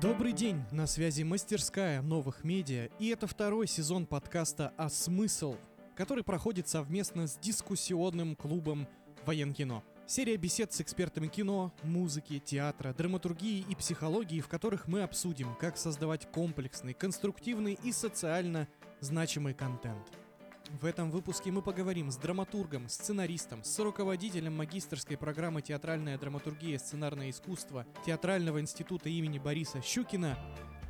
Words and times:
Добрый 0.00 0.32
день, 0.32 0.62
на 0.70 0.86
связи 0.86 1.24
мастерская 1.24 2.02
новых 2.02 2.44
медиа, 2.44 2.88
и 3.00 3.08
это 3.08 3.26
второй 3.26 3.66
сезон 3.66 4.06
подкаста 4.06 4.72
«А 4.76 4.88
смысл?», 4.88 5.56
который 5.96 6.22
проходит 6.22 6.68
совместно 6.68 7.26
с 7.26 7.36
дискуссионным 7.36 8.36
клубом 8.36 8.86
«Военкино». 9.26 9.82
Серия 10.06 10.36
бесед 10.36 10.72
с 10.72 10.80
экспертами 10.80 11.26
кино, 11.26 11.74
музыки, 11.82 12.38
театра, 12.38 12.94
драматургии 12.94 13.66
и 13.68 13.74
психологии, 13.74 14.40
в 14.40 14.46
которых 14.46 14.86
мы 14.86 15.02
обсудим, 15.02 15.56
как 15.56 15.76
создавать 15.76 16.30
комплексный, 16.30 16.94
конструктивный 16.94 17.76
и 17.82 17.90
социально 17.90 18.68
значимый 19.00 19.52
контент. 19.52 20.17
В 20.70 20.84
этом 20.84 21.10
выпуске 21.10 21.50
мы 21.50 21.62
поговорим 21.62 22.10
с 22.10 22.16
драматургом, 22.18 22.88
сценаристом, 22.88 23.64
с 23.64 23.78
руководителем 23.78 24.56
магистрской 24.56 25.16
программы 25.16 25.62
«Театральная 25.62 26.18
драматургия 26.18 26.74
и 26.74 26.78
сценарное 26.78 27.30
искусство» 27.30 27.86
Театрального 28.04 28.60
института 28.60 29.08
имени 29.08 29.38
Бориса 29.38 29.80
Щукина 29.80 30.38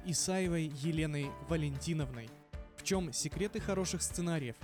Исаевой 0.05 0.65
Еленой 0.65 1.30
Валентиновной. 1.49 2.29
В 2.77 2.83
чем 2.83 3.12
секреты 3.12 3.61
хороших 3.61 4.02
сценариев, 4.02 4.57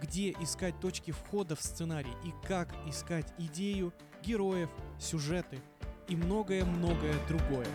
где 0.00 0.32
искать 0.40 0.80
точки 0.80 1.10
входа 1.10 1.54
в 1.54 1.62
сценарий 1.62 2.14
и 2.24 2.32
как 2.46 2.74
искать 2.88 3.32
идею, 3.38 3.92
героев, 4.24 4.70
сюжеты 4.98 5.60
и 6.08 6.16
многое-многое 6.16 7.14
другое. 7.28 7.68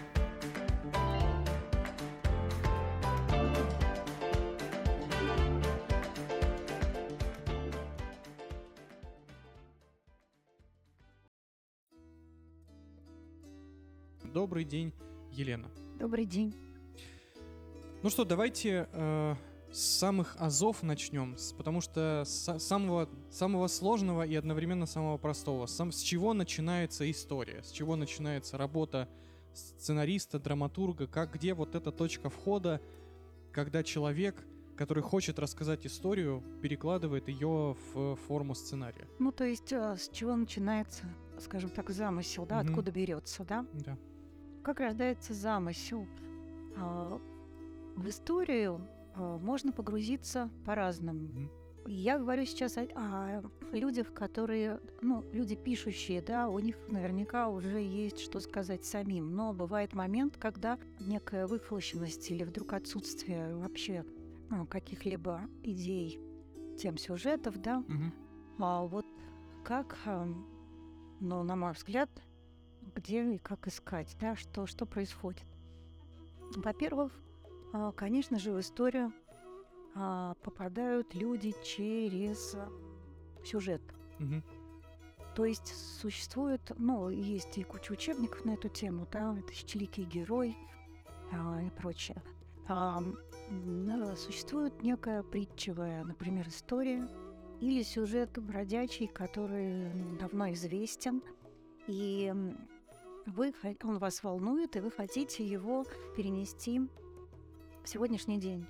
Добрый 14.38 14.66
день, 14.66 14.94
Елена. 15.32 15.68
Добрый 15.98 16.28
день. 16.28 16.54
Ну 18.04 18.12
что, 18.12 18.24
давайте 18.24 18.88
э, 18.92 19.36
с 19.72 19.80
самых 19.80 20.36
азов 20.38 20.84
начнем, 20.84 21.36
потому 21.58 21.82
что 21.82 22.22
с 22.24 22.60
самого, 22.60 23.10
самого 23.32 23.66
сложного 23.66 24.28
и 24.28 24.36
одновременно 24.36 24.86
самого 24.86 25.18
простого. 25.18 25.66
Сам, 25.66 25.92
с 25.92 26.02
чего 26.02 26.36
начинается 26.36 27.10
история, 27.10 27.64
с 27.64 27.72
чего 27.72 27.96
начинается 27.96 28.60
работа 28.60 29.10
сценариста, 29.56 30.38
драматурга, 30.38 31.08
как 31.08 31.34
где 31.34 31.56
вот 31.56 31.74
эта 31.74 31.92
точка 31.92 32.30
входа, 32.30 32.80
когда 33.52 33.82
человек, 33.82 34.46
который 34.76 35.02
хочет 35.02 35.40
рассказать 35.40 35.88
историю, 35.88 36.44
перекладывает 36.62 37.28
ее 37.28 37.76
в 37.92 38.16
форму 38.28 38.54
сценария. 38.54 39.08
Ну, 39.18 39.32
то 39.32 39.46
есть 39.46 39.74
э, 39.74 39.98
с 39.98 40.10
чего 40.10 40.36
начинается, 40.36 41.06
скажем 41.40 41.72
так, 41.72 41.90
замысел, 41.90 42.46
да, 42.46 42.62
mm-hmm. 42.62 42.70
откуда 42.70 42.92
берется, 42.92 43.44
да? 43.44 43.66
Да. 43.74 43.98
Как 44.68 44.82
рождается 44.82 45.34
замысел? 45.34 46.06
А, 46.76 47.22
в 47.96 48.10
историю 48.10 48.86
а, 49.16 49.38
можно 49.38 49.72
погрузиться 49.72 50.50
по-разному. 50.66 51.30
Я 51.86 52.20
говорю 52.20 52.44
сейчас 52.44 52.78
о, 52.78 52.82
о 52.94 53.50
людях, 53.72 54.14
которые, 54.14 54.82
ну, 55.02 55.24
люди 55.32 55.56
пишущие, 55.56 56.22
да, 56.22 56.50
у 56.50 56.60
них 56.60 56.76
наверняка 56.90 57.48
уже 57.48 57.80
есть 57.80 58.20
что 58.20 58.42
сказать 58.42 58.84
самим. 58.84 59.34
Но 59.34 59.54
бывает 59.54 59.94
момент, 59.94 60.36
когда 60.36 60.78
некая 61.00 61.48
выхолощенность 61.48 62.30
или 62.30 62.44
вдруг 62.44 62.74
отсутствие 62.74 63.56
вообще 63.56 64.04
ну, 64.50 64.66
каких-либо 64.66 65.44
идей, 65.64 66.20
тем 66.78 66.98
сюжетов, 66.98 67.62
да. 67.62 67.78
Угу. 67.88 68.66
А 68.66 68.84
вот 68.84 69.06
как, 69.64 69.98
ну, 71.22 71.44
на 71.44 71.56
мой 71.56 71.72
взгляд, 71.72 72.10
где 72.98 73.36
и 73.36 73.38
как 73.38 73.68
искать, 73.68 74.16
да, 74.20 74.36
что, 74.36 74.66
что 74.66 74.86
происходит. 74.86 75.46
Во-первых, 76.56 77.12
а, 77.74 77.92
конечно 77.92 78.40
же, 78.40 78.52
в 78.52 78.60
историю 78.60 79.14
а, 79.96 80.34
попадают 80.44 81.14
люди 81.14 81.54
через 81.64 82.56
сюжет. 83.46 83.82
Угу. 84.20 84.42
То 85.36 85.46
есть 85.46 85.68
существует, 86.02 86.62
ну, 86.78 87.10
есть 87.10 87.58
и 87.60 87.64
куча 87.64 87.92
учебников 87.92 88.44
на 88.44 88.56
эту 88.56 88.70
тему, 88.70 89.08
да, 89.12 89.36
«Тысячеликий 89.48 90.04
герой» 90.04 90.58
а, 91.32 91.62
и 91.62 91.70
прочее. 91.70 92.22
А, 92.68 93.02
существует 94.16 94.82
некая 94.82 95.22
притчевая, 95.24 96.04
например, 96.04 96.48
история 96.48 97.08
или 97.62 97.84
сюжет 97.84 98.32
бродячий, 98.42 99.08
который 99.08 99.90
давно 100.20 100.52
известен, 100.54 101.22
и 101.88 102.34
вы, 103.28 103.54
он 103.84 103.98
вас 104.00 104.24
волнует, 104.24 104.76
и 104.76 104.80
вы 104.80 104.90
хотите 104.90 105.46
его 105.46 105.86
перенести 106.16 106.82
в 107.84 107.90
сегодняшний 107.90 108.40
день. 108.40 108.66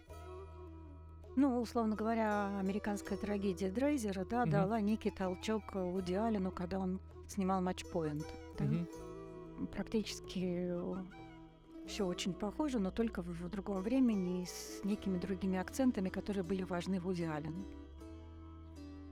Ну, 1.36 1.62
условно 1.62 1.96
говоря, 1.96 2.58
американская 2.60 3.18
трагедия 3.18 3.70
Дрейзера, 3.70 4.26
да, 4.26 4.42
угу. 4.44 4.52
дала 4.52 4.82
некий 4.82 5.12
толчок 5.12 5.76
Вуди 5.76 6.16
Аллену, 6.16 6.52
когда 6.52 6.80
он 6.80 7.00
снимал 7.28 7.62
матч-поинт. 7.62 8.26
Да? 8.58 8.66
Угу. 8.66 9.68
Практически 9.68 10.74
все 11.86 12.06
очень 12.06 12.34
похоже, 12.34 12.80
но 12.80 12.90
только 12.90 13.22
в, 13.22 13.28
в 13.28 13.50
другом 13.50 13.82
времени 13.82 14.42
и 14.42 14.46
с 14.46 14.84
некими 14.84 15.20
другими 15.20 15.60
акцентами, 15.60 16.10
которые 16.10 16.44
были 16.44 16.64
важны 16.64 17.00
Вуди 17.00 17.24
Аллену. 17.24 17.66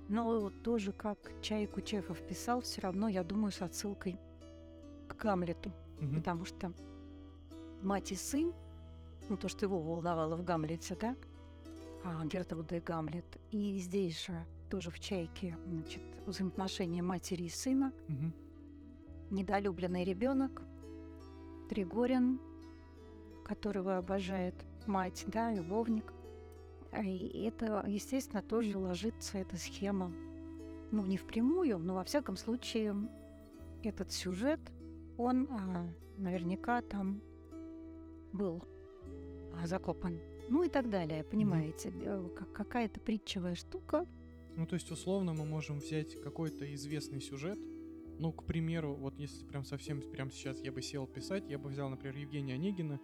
Но 0.08 0.50
тоже, 0.50 0.92
как 0.92 1.18
Чай 1.42 1.68
Кучефов 1.68 2.20
писал, 2.28 2.62
все 2.62 2.82
равно, 2.82 3.08
я 3.08 3.24
думаю, 3.24 3.52
с 3.52 3.62
отсылкой 3.62 4.20
к 5.08 5.16
Гамлету. 5.16 5.72
Угу. 6.02 6.16
Потому 6.16 6.46
что 6.46 6.74
мать 7.82 8.12
и 8.12 8.16
сын, 8.16 8.54
ну, 9.30 9.38
то, 9.38 9.48
что 9.48 9.66
его 9.66 9.80
волновало 9.80 10.36
в 10.36 10.44
Гамлете, 10.44 10.96
да, 11.00 11.16
а, 12.04 12.26
Гертруда 12.26 12.78
и 12.78 12.80
Гамлет. 12.80 13.26
И 13.52 13.78
здесь 13.80 14.26
же 14.26 14.46
тоже 14.70 14.92
в 14.92 15.00
«Чайке» 15.00 15.58
значит, 15.68 16.02
взаимоотношения 16.26 17.02
матери 17.02 17.44
и 17.44 17.50
сына. 17.50 17.94
Угу. 18.08 19.36
Недолюбленный 19.36 20.04
ребенок, 20.04 20.62
Тригорин, 21.70 22.40
которого 23.44 23.98
обожает 23.98 24.56
мать, 24.86 25.24
да, 25.28 25.52
любовник. 25.52 26.14
И 27.04 27.44
это, 27.46 27.84
естественно, 27.88 28.42
тоже 28.42 28.78
ложится 28.78 29.38
эта 29.38 29.58
схема, 29.58 30.12
ну, 30.92 31.06
не 31.06 31.18
впрямую, 31.18 31.80
но 31.80 31.96
во 31.96 32.04
всяком 32.04 32.38
случае 32.38 32.96
этот 33.84 34.12
сюжет 34.12 34.60
он 35.18 35.48
а, 35.50 35.88
наверняка 36.18 36.82
там 36.82 37.22
был 38.34 38.64
а, 39.54 39.68
закопан. 39.68 40.20
Ну 40.50 40.64
и 40.64 40.70
так 40.70 40.90
далее, 40.90 41.24
понимаете, 41.24 41.90
mm-hmm. 41.90 42.36
как, 42.36 42.52
какая-то 42.54 43.00
притчевая 43.00 43.56
штука. 43.56 44.06
Ну, 44.56 44.66
то 44.66 44.76
есть, 44.76 44.92
условно, 44.92 45.34
мы 45.34 45.46
можем 45.46 45.80
взять 45.80 46.22
какой-то 46.22 46.72
известный 46.76 47.20
сюжет. 47.20 47.58
Ну, 48.20 48.32
к 48.32 48.46
примеру, 48.46 48.94
вот 48.94 49.18
если 49.18 49.46
прям 49.46 49.66
совсем 49.66 50.02
прямо 50.02 50.32
сейчас 50.32 50.60
я 50.62 50.72
бы 50.72 50.82
сел 50.82 51.08
писать, 51.08 51.50
я 51.50 51.58
бы 51.58 51.70
взял, 51.70 51.90
например, 51.90 52.16
Евгения 52.16 52.54
Онегина 52.54 53.00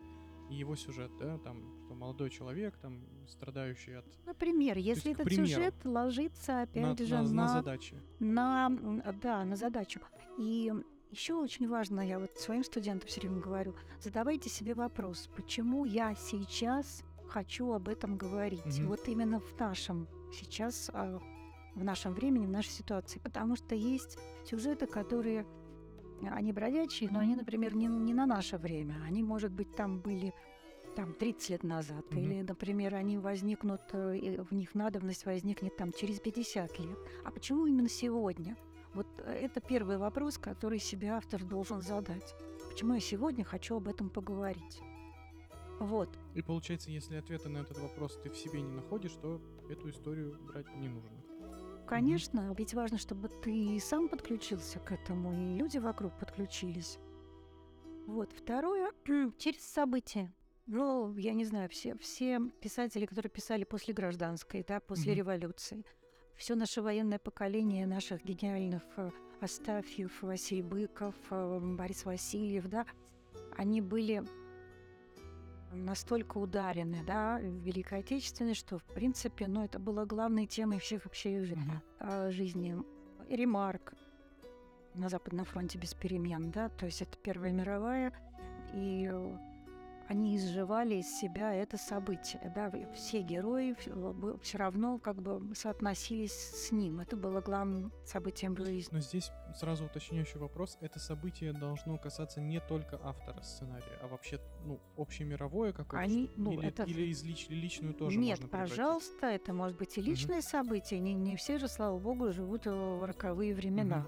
и 0.50 0.56
его 0.56 0.76
сюжет, 0.76 1.12
да, 1.20 1.38
там, 1.40 1.62
что 1.86 1.96
молодой 1.96 2.30
человек, 2.30 2.78
там, 2.78 3.02
страдающий 3.28 3.94
от... 3.94 4.06
Например, 4.26 4.78
если 4.78 5.10
есть, 5.10 5.20
этот 5.20 5.34
сюжет 5.34 5.74
ложится, 5.84 6.62
опять 6.62 7.00
на, 7.00 7.06
же, 7.06 7.16
на, 7.16 7.24
на... 7.24 7.30
На 7.30 7.48
задачи. 7.48 7.96
На, 8.20 8.70
да, 9.22 9.44
на 9.44 9.56
задачу. 9.56 10.00
И 10.38 10.72
еще 11.12 11.36
очень 11.36 11.68
важно, 11.68 12.02
я 12.02 12.20
вот 12.20 12.32
своим 12.38 12.64
студентам 12.64 13.08
все 13.08 13.22
время 13.22 13.42
говорю, 13.42 13.76
задавайте 14.00 14.50
себе 14.50 14.74
вопрос, 14.74 15.30
почему 15.36 15.86
я 15.86 16.16
сейчас 16.16 17.04
хочу 17.28 17.72
об 17.74 17.90
этом 17.90 18.18
говорить. 18.18 18.66
Mm-hmm. 18.66 18.88
Вот 18.88 19.08
именно 19.08 19.40
в 19.40 19.60
нашем 19.60 20.08
сейчас, 20.34 20.90
а, 20.94 21.20
в 21.76 21.84
нашем 21.84 22.14
времени, 22.14 22.46
в 22.46 22.50
нашей 22.50 22.72
ситуации. 22.72 23.20
Потому 23.20 23.56
что 23.56 23.76
есть 23.76 24.18
сюжеты, 24.46 24.86
которые 24.86 25.46
они 26.30 26.54
бродячие, 26.54 27.10
но 27.10 27.20
они, 27.20 27.36
например, 27.36 27.76
не, 27.76 27.88
не 27.88 28.14
на 28.14 28.26
наше 28.26 28.58
время. 28.58 28.96
Они, 29.06 29.24
может 29.24 29.52
быть, 29.52 29.76
там 29.76 30.00
были 30.00 30.34
там 30.96 31.14
30 31.14 31.50
лет 31.50 31.64
назад, 31.64 32.06
mm-hmm. 32.10 32.20
или, 32.20 32.42
например, 32.42 32.96
они 32.96 33.18
возникнут, 33.18 33.82
э, 33.94 34.44
в 34.44 34.54
них 34.54 34.76
надобность 34.76 35.26
возникнет 35.26 35.76
там 35.78 35.94
через 35.94 36.20
50 36.20 36.80
лет. 36.80 36.98
А 37.24 37.32
почему 37.32 37.66
именно 37.66 37.88
сегодня? 37.88 38.58
Вот 38.94 39.08
э, 39.20 39.32
это 39.34 39.62
первый 39.62 39.98
вопрос, 39.98 40.38
который 40.38 40.80
себе 40.80 41.10
автор 41.10 41.44
должен 41.44 41.82
задать. 41.82 42.36
Почему 42.70 42.94
я 42.94 43.00
сегодня 43.00 43.44
хочу 43.44 43.76
об 43.78 43.88
этом 43.88 44.10
поговорить? 44.10 44.82
Вот. 45.80 46.10
И 46.36 46.42
получается, 46.42 46.92
если 46.92 47.16
ответа 47.16 47.50
на 47.50 47.60
этот 47.60 47.78
вопрос 47.80 48.20
ты 48.22 48.30
в 48.30 48.38
себе 48.38 48.62
не 48.62 48.72
находишь, 48.72 49.14
то 49.14 49.42
эту 49.70 49.90
историю 49.90 50.38
брать 50.42 50.68
не 50.76 50.90
нужно. 50.90 51.18
Конечно, 51.88 52.40
mm 52.40 52.56
ведь 52.58 52.74
важно, 52.74 52.98
чтобы 52.98 53.28
ты 53.28 53.80
сам 53.82 54.08
подключился 54.08 54.80
к 54.80 54.92
этому, 54.92 55.34
и 55.34 55.58
люди 55.58 55.78
вокруг 55.78 56.18
подключились. 56.20 57.00
Вот. 58.08 58.32
Второе, 58.34 58.92
через 59.38 59.62
события. 59.62 60.34
Ну, 60.68 61.18
я 61.18 61.34
не 61.34 61.44
знаю, 61.44 61.68
все, 61.70 61.98
все 61.98 62.40
писатели, 62.62 63.06
которые 63.06 63.30
писали 63.30 63.64
после 63.64 63.94
гражданской, 63.94 64.64
да, 64.66 64.80
после 64.80 65.14
mm 65.14 65.16
революции– 65.16 65.86
все 66.42 66.56
наше 66.56 66.82
военное 66.82 67.20
поколение 67.20 67.86
наших 67.86 68.26
гениальных 68.26 68.82
э, 68.98 69.12
Астафьев, 69.42 70.24
Василий 70.24 70.64
Быков, 70.64 71.14
э, 71.30 71.60
Борис 71.62 72.04
Васильев, 72.04 72.68
да, 72.68 72.88
они 73.56 73.80
были 73.80 74.24
настолько 75.72 76.40
ударены, 76.40 77.04
да, 77.06 77.38
в 77.38 77.44
Великой 77.44 78.00
Отечественной, 78.00 78.56
что, 78.56 78.80
в 78.80 78.84
принципе, 78.86 79.46
ну, 79.46 79.64
это 79.64 79.78
было 79.78 80.06
главной 80.06 80.48
темой 80.48 80.80
всех 80.80 81.06
вообще 81.06 81.44
mm-hmm. 81.44 82.32
жизни. 82.32 82.76
Ремарк 83.30 83.94
на 84.96 85.10
Западном 85.10 85.46
фронте 85.46 85.78
без 85.78 85.94
перемен, 85.94 86.50
да, 86.50 86.70
то 86.70 86.88
есть 86.88 87.04
это 87.04 87.20
Первая 87.20 87.52
мировая, 87.52 88.14
и 88.74 89.12
они 90.12 90.36
изживали 90.36 90.96
из 90.96 91.08
себя 91.08 91.54
это 91.54 91.78
событие. 91.78 92.52
Да? 92.54 92.70
Все 92.94 93.22
герои 93.22 93.76
все 94.42 94.58
равно 94.58 95.00
как 95.00 95.22
бы 95.22 95.56
соотносились 95.56 96.34
с 96.34 96.72
ним. 96.74 97.00
Это 97.00 97.16
было 97.16 97.40
главным 97.40 97.94
событием 98.04 98.58
жизни. 98.58 98.94
Но 98.94 99.00
здесь 99.00 99.32
сразу 99.56 99.86
уточняющий 99.86 100.38
вопрос. 100.38 100.78
Это 100.82 101.00
событие 101.00 101.54
должно 101.54 101.98
касаться 101.98 102.42
не 102.42 102.60
только 102.60 103.00
автора 103.02 103.42
сценария, 103.42 103.98
а 104.04 104.08
вообще 104.08 104.42
ну, 104.66 104.82
общемировое 104.98 105.72
какое-то? 105.72 106.04
Они, 106.04 106.30
ну, 106.36 106.52
или, 106.52 106.68
это... 106.68 106.84
или 106.84 107.04
из 107.04 107.24
лич... 107.24 107.48
личную 107.48 107.94
тоже 107.94 108.20
Нет, 108.20 108.42
пожалуйста, 108.52 109.28
это 109.28 109.54
может 109.54 109.78
быть 109.78 109.98
и 109.98 110.02
личное 110.02 110.40
угу. 110.40 110.48
событие. 110.48 111.00
Не, 111.00 111.14
не 111.14 111.38
все 111.38 111.58
же, 111.58 111.70
слава 111.70 111.98
богу, 111.98 112.34
живут 112.34 112.66
в 112.66 113.06
роковые 113.06 113.56
времена. 113.56 114.00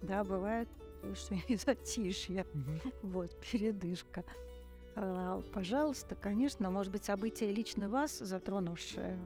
Угу. 0.00 0.08
Да, 0.08 0.24
бывает, 0.24 0.68
что 1.14 1.34
и 1.48 1.56
затишье. 1.56 2.44
Угу. 2.52 2.92
Вот, 3.04 3.40
передышка. 3.40 4.24
Пожалуйста, 5.52 6.14
конечно, 6.14 6.70
может 6.70 6.92
быть, 6.92 7.04
событие 7.04 7.52
лично 7.52 7.88
вас 7.88 8.18
затронувшее. 8.18 9.18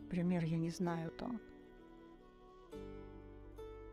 Например, 0.00 0.44
я 0.44 0.58
не 0.58 0.70
знаю, 0.70 1.10
там, 1.12 1.40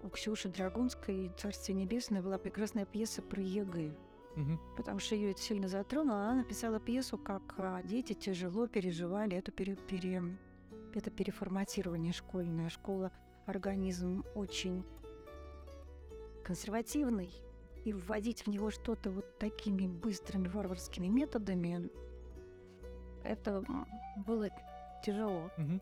у 0.04 0.10
Ксюши 0.10 0.50
Драгунской 0.50 1.32
«Царствие 1.38 1.78
небесное» 1.78 2.22
была 2.22 2.38
прекрасная 2.38 2.86
пьеса 2.86 3.22
про 3.22 3.42
ЕГЭ. 3.42 3.96
Угу. 4.36 4.60
Потому 4.76 5.00
что 5.00 5.16
ее 5.16 5.32
это 5.32 5.42
сильно 5.42 5.68
затронуло. 5.68 6.26
Она 6.26 6.36
написала 6.36 6.80
пьесу, 6.80 7.18
как 7.18 7.42
а, 7.58 7.82
дети 7.84 8.14
тяжело 8.14 8.68
переживали 8.68 9.38
эту 9.38 9.52
пере, 9.52 9.76
пере, 9.76 10.24
это 10.94 11.10
переформатирование 11.10 12.12
школьное. 12.12 12.70
Школа, 12.70 13.12
организм 13.46 14.26
очень 14.36 14.84
консервативный, 16.44 17.32
и 17.86 17.94
вводить 17.94 18.46
в 18.46 18.50
него 18.50 18.72
что-то 18.72 19.12
вот 19.12 19.38
такими 19.38 19.88
быстрыми 19.88 20.48
варварскими 20.48 21.08
методами, 21.08 21.90
это 23.24 23.64
было 24.26 24.50
тяжело. 25.04 25.50
Угу. 25.58 25.82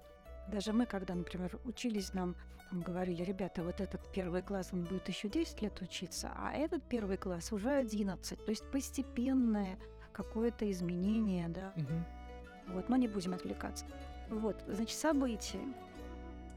Даже 0.52 0.74
мы, 0.74 0.86
когда, 0.86 1.16
например, 1.16 1.60
учились, 1.66 2.14
нам 2.14 2.36
там 2.70 2.82
говорили, 2.82 3.24
ребята, 3.24 3.64
вот 3.64 3.82
этот 3.82 4.02
первый 4.14 4.42
класс, 4.42 4.70
он 4.72 4.86
будет 4.86 5.08
еще 5.10 5.28
10 5.28 5.62
лет 5.62 5.82
учиться, 5.82 6.32
а 6.38 6.54
этот 6.54 6.82
первый 6.84 7.18
класс 7.18 7.52
уже 7.52 7.70
11. 7.70 8.46
То 8.46 8.50
есть 8.50 8.64
постепенное 8.72 9.78
какое-то 10.14 10.70
изменение, 10.72 11.50
да. 11.50 11.74
Угу. 11.76 12.74
Вот, 12.76 12.90
но 12.90 12.96
не 12.96 13.10
будем 13.10 13.34
отвлекаться. 13.34 13.86
Вот, 14.30 14.64
значит, 14.68 14.98
события. 14.98 15.60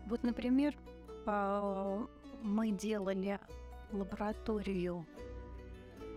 Вот, 0.07 0.23
например, 0.23 0.77
мы 1.27 2.71
делали 2.71 3.41
лабораторию 3.91 5.05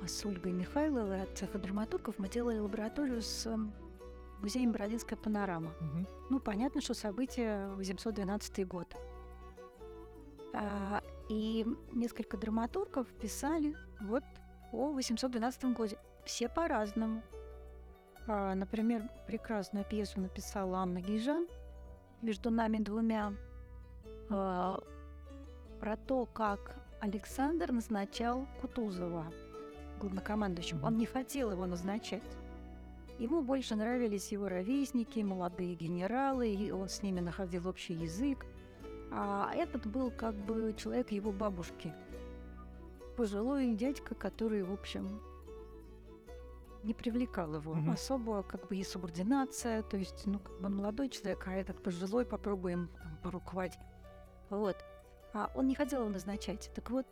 с 0.06 0.26
Ольгой 0.26 0.52
Михайловой 0.52 1.24
от 1.24 1.38
цеха 1.38 1.58
драматургов 1.58 2.20
мы 2.20 2.30
делали 2.30 2.60
лабораторию 2.60 3.22
с 3.22 3.46
эм, 3.46 3.74
музеем 4.40 4.72
Бородинская 4.72 5.18
панорама. 5.18 5.72
Угу. 5.82 6.08
Ну, 6.30 6.40
понятно, 6.40 6.82
что 6.82 6.94
событие 6.94 7.68
812 7.74 8.68
год. 8.68 8.88
А, 10.54 11.02
и 11.30 11.66
несколько 11.92 12.38
драматургов 12.38 13.08
писали 13.14 13.76
вот 14.02 14.24
о 14.72 14.92
812 14.92 15.66
годе. 15.74 15.98
Все 16.26 16.48
по-разному. 16.48 17.22
А, 18.28 18.56
например, 18.56 19.10
прекрасную 19.26 19.86
пьесу 19.86 20.20
написала 20.20 20.80
Анна 20.80 21.02
Гижан 21.02 21.48
«Между 22.22 22.50
нами 22.50 22.78
двумя» 22.78 23.34
а, 24.30 24.80
про 25.80 25.98
то, 25.98 26.26
как 26.26 26.76
Александр 27.00 27.72
назначал 27.72 28.48
Кутузова– 28.62 29.32
главнокомандующим. 29.98 30.84
Он 30.84 30.98
не 30.98 31.06
хотел 31.06 31.52
его 31.52 31.66
назначать. 31.66 32.24
Ему 33.20 33.42
больше 33.42 33.76
нравились 33.76 34.32
его 34.32 34.48
ровесники, 34.48 35.20
молодые 35.20 35.76
генералы, 35.76 36.50
и 36.50 36.72
он 36.72 36.88
с 36.88 37.02
ними 37.02 37.20
находил 37.20 37.68
общий 37.68 37.94
язык. 37.94 38.46
А 39.12 39.52
этот 39.56 39.88
был 39.88 40.12
как 40.12 40.36
бы 40.36 40.74
человек 40.78 41.12
его 41.12 41.32
бабушки. 41.32 41.94
Пожилой 43.16 43.74
дядька, 43.74 44.14
который, 44.14 44.62
в 44.62 44.72
общем, 44.72 45.20
не 46.84 46.94
привлекал 46.94 47.56
его. 47.56 47.72
Угу. 47.72 47.92
Особо 47.92 48.44
как 48.44 48.68
бы 48.68 48.78
и 48.78 48.84
субординация, 48.84 49.82
то 49.82 49.98
есть, 49.98 50.26
ну, 50.26 50.40
как 50.40 50.60
бы 50.62 50.70
молодой 50.70 51.10
человек, 51.10 51.44
а 51.48 51.54
этот 51.54 51.82
пожилой, 51.82 52.26
попробуем 52.26 52.90
там, 53.02 53.18
поруковать. 53.24 53.78
Вот. 54.50 54.78
А 55.34 55.52
он 55.56 55.68
не 55.68 55.76
хотел 55.76 56.02
его 56.02 56.10
назначать. 56.10 56.72
Так 56.76 56.90
вот, 56.92 57.08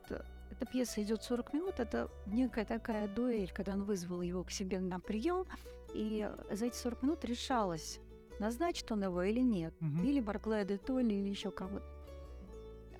эта 0.55 0.65
пьеса 0.71 1.03
идет 1.03 1.23
40 1.23 1.53
минут, 1.53 1.79
это 1.79 2.09
некая 2.25 2.65
такая 2.65 3.07
дуэль, 3.07 3.51
когда 3.51 3.73
он 3.73 3.83
вызвал 3.83 4.21
его 4.21 4.43
к 4.43 4.51
себе 4.51 4.79
на 4.79 4.99
прием, 4.99 5.45
и 5.93 6.29
за 6.51 6.67
эти 6.67 6.75
40 6.75 7.03
минут 7.03 7.25
решалось, 7.25 7.99
назначит 8.39 8.91
он 8.91 9.03
его 9.03 9.23
или 9.23 9.41
нет, 9.41 9.73
угу. 9.81 10.03
или 10.03 10.19
Барклая 10.19 10.65
де 10.65 10.77
Толли, 10.77 11.13
или 11.13 11.29
еще 11.29 11.51
кого-то. 11.51 11.85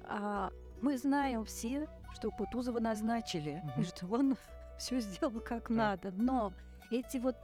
А 0.04 0.52
мы 0.82 0.98
знаем 0.98 1.46
все, 1.46 1.88
что 2.14 2.30
Кутузова 2.32 2.80
назначили, 2.80 3.62
угу. 3.64 3.82
и 3.82 3.84
что 3.84 4.08
он 4.08 4.38
все 4.78 5.00
сделал 5.00 5.40
как 5.40 5.70
да. 5.70 5.76
надо. 5.76 6.12
Но 6.12 6.54
эти 6.92 7.18
вот 7.18 7.36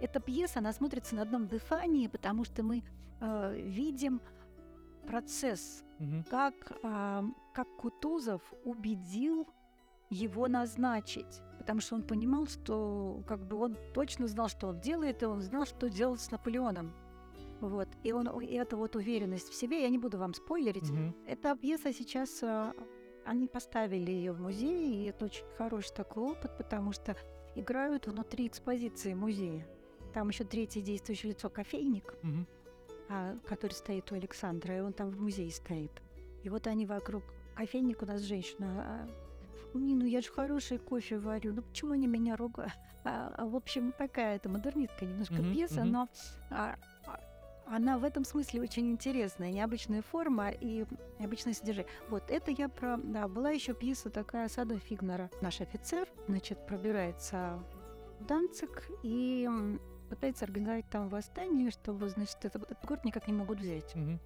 эта 0.00 0.18
пьеса, 0.20 0.58
она 0.58 0.72
смотрится 0.72 1.14
на 1.14 1.22
одном 1.22 1.46
дыхании, 1.46 2.08
потому 2.08 2.44
что 2.44 2.62
мы 2.62 2.82
э, 3.20 3.54
видим 3.56 4.20
процесс, 5.06 5.84
угу. 5.98 6.24
как, 6.30 6.54
а, 6.82 7.24
как 7.52 7.68
Кутузов 7.76 8.42
убедил 8.64 9.46
его 10.10 10.46
назначить, 10.48 11.40
потому 11.58 11.80
что 11.80 11.94
он 11.94 12.02
понимал, 12.02 12.46
что 12.46 13.22
как 13.26 13.40
бы 13.46 13.56
он 13.56 13.76
точно 13.94 14.26
знал, 14.26 14.48
что 14.48 14.68
он 14.68 14.80
делает, 14.80 15.22
и 15.22 15.26
он 15.26 15.40
знал, 15.40 15.64
что 15.64 15.88
делать 15.88 16.20
с 16.20 16.30
Наполеоном. 16.30 16.92
Вот. 17.60 17.88
И, 18.02 18.12
он, 18.12 18.28
и 18.40 18.54
эта 18.54 18.76
вот 18.76 18.96
уверенность 18.96 19.48
в 19.48 19.54
себе, 19.54 19.82
я 19.82 19.88
не 19.88 19.98
буду 19.98 20.18
вам 20.18 20.34
спойлерить, 20.34 20.90
угу. 20.90 21.14
эта 21.26 21.56
пьеса 21.56 21.92
сейчас, 21.92 22.42
а, 22.42 22.74
они 23.24 23.46
поставили 23.46 24.10
ее 24.10 24.32
в 24.32 24.40
музее, 24.40 25.04
и 25.04 25.04
это 25.08 25.26
очень 25.26 25.44
хороший 25.56 25.94
такой 25.94 26.24
опыт, 26.24 26.56
потому 26.58 26.92
что 26.92 27.16
играют 27.54 28.06
внутри 28.06 28.48
экспозиции 28.48 29.14
музея. 29.14 29.66
Там 30.12 30.28
еще 30.28 30.44
третье 30.44 30.82
действующее 30.82 31.32
лицо 31.32 31.48
кофейник. 31.48 32.14
Угу 32.22 32.46
который 33.46 33.72
стоит 33.72 34.10
у 34.12 34.14
Александра, 34.14 34.76
и 34.76 34.80
он 34.80 34.92
там 34.92 35.10
в 35.10 35.20
музее 35.20 35.50
стоит. 35.50 35.92
И 36.42 36.48
вот 36.48 36.66
они 36.66 36.86
вокруг 36.86 37.22
кофейник 37.54 38.02
у 38.02 38.06
нас 38.06 38.22
женщина. 38.22 38.84
А, 38.86 39.78
не, 39.78 39.94
ну 39.94 40.04
я 40.04 40.20
же 40.20 40.30
хороший 40.30 40.78
кофе 40.78 41.18
варю, 41.18 41.52
ну 41.54 41.62
почему 41.62 41.92
они 41.92 42.06
меня 42.06 42.36
ругают? 42.36 42.72
А, 43.04 43.32
а, 43.36 43.46
в 43.46 43.56
общем, 43.56 43.92
такая 43.92 44.36
это 44.36 44.48
модернистская 44.48 45.08
немножко 45.08 45.34
mm-hmm, 45.34 45.52
пьеса, 45.52 45.80
mm-hmm. 45.80 45.84
но 45.84 46.08
а, 46.50 46.76
а, 47.06 47.20
она 47.66 47.98
в 47.98 48.04
этом 48.04 48.24
смысле 48.24 48.60
очень 48.60 48.90
интересная, 48.90 49.50
необычная 49.50 50.02
форма 50.02 50.50
и 50.50 50.84
необычное 51.18 51.54
содержание. 51.54 51.90
Вот 52.08 52.30
это 52.30 52.50
я 52.50 52.68
про... 52.68 52.96
Да, 52.98 53.28
была 53.28 53.50
еще 53.50 53.74
пьеса 53.74 54.10
такая 54.10 54.48
Сада 54.48 54.78
Фигнера. 54.78 55.30
Наш 55.40 55.60
офицер, 55.60 56.08
значит, 56.28 56.64
пробирается 56.66 57.58
в 58.20 58.26
Данцик 58.26 58.88
и 59.02 59.48
пытается 60.12 60.44
организовать 60.44 60.84
там 60.90 61.08
восстание, 61.08 61.70
чтобы, 61.70 62.10
значит, 62.10 62.36
этот, 62.42 62.70
этот 62.70 62.84
город 62.84 63.04
никак 63.06 63.26
не 63.26 63.32
могут 63.32 63.60
взять. 63.60 63.96
Угу. 63.96 64.18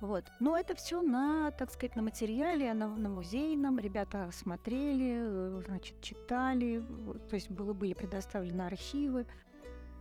Вот. 0.00 0.24
Но 0.40 0.58
это 0.58 0.74
все 0.74 1.00
на, 1.00 1.52
так 1.52 1.70
сказать, 1.70 1.94
на 1.94 2.02
материале, 2.02 2.74
на, 2.74 2.88
на 2.88 3.08
музейном. 3.08 3.78
Ребята 3.78 4.28
смотрели, 4.32 5.18
э, 5.20 5.62
значит, 5.64 6.00
читали. 6.00 6.82
То 7.30 7.36
есть 7.36 7.48
было, 7.50 7.72
были 7.72 7.94
предоставлены 7.94 8.62
архивы. 8.62 9.26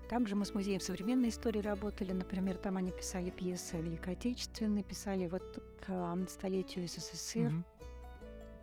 Также 0.10 0.36
мы 0.36 0.46
с 0.46 0.56
музеем 0.56 0.80
современной 0.80 1.30
истории 1.30 1.62
работали. 1.62 2.14
Например, 2.14 2.58
там 2.58 2.78
они 2.78 2.92
писали 2.92 3.30
пьесы 3.30 3.78
Великой 3.78 4.14
Отечественной, 4.14 4.82
писали 4.82 5.28
вот 5.28 5.64
к 5.86 6.18
столетию 6.30 6.88
СССР. 6.88 7.54
Угу. 7.54 7.64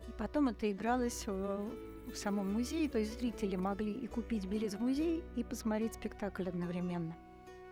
И 0.09 0.11
потом 0.17 0.49
это 0.49 0.69
игралось 0.69 1.25
в 1.25 1.71
самом 2.17 2.53
музее, 2.53 2.89
то 2.89 2.97
есть 2.97 3.19
зрители 3.19 3.55
могли 3.55 3.91
и 3.91 4.07
купить 4.07 4.45
билет 4.45 4.73
в 4.73 4.81
музей, 4.81 5.23
и 5.35 5.43
посмотреть 5.43 5.95
спектакль 5.95 6.47
одновременно. 6.47 7.15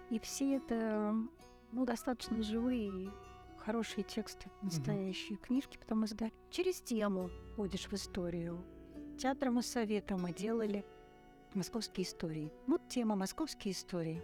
И 0.10 0.20
все 0.20 0.58
это 0.58 1.16
ну, 1.72 1.86
достаточно 1.86 2.42
живые, 2.42 3.12
хорошие 3.58 4.04
тексты, 4.04 4.50
настоящие 4.62 5.38
mm-hmm. 5.38 5.42
книжки 5.46 5.78
потом 5.78 6.06
издали. 6.06 6.32
Через 6.50 6.82
тему 6.82 7.30
ходишь 7.56 7.88
в 7.88 7.94
историю. 7.94 8.64
Театром 9.18 9.56
Моссовета 9.56 10.16
мы 10.16 10.32
делали 10.32 10.86
московские 11.54 12.06
истории. 12.06 12.52
Вот 12.68 12.88
тема 12.88 13.16
московские 13.16 13.74
истории. 13.74 14.22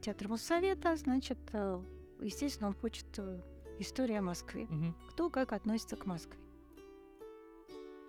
Театр 0.00 0.28
Моссовета, 0.28 0.96
значит, 0.96 1.38
э, 1.52 1.80
естественно, 2.20 2.68
он 2.68 2.74
хочет 2.74 3.06
э, 3.18 3.40
история 3.78 4.18
о 4.18 4.22
Москве. 4.22 4.64
Угу. 4.64 4.94
Кто 5.10 5.30
как 5.30 5.52
относится 5.52 5.96
к 5.96 6.06
Москве. 6.06 6.38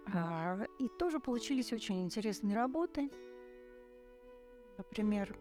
А, 0.08 0.66
и 0.80 0.88
тоже 0.98 1.20
получились 1.20 1.72
очень 1.72 2.04
интересные 2.04 2.56
работы. 2.56 3.12
Например, 4.78 5.38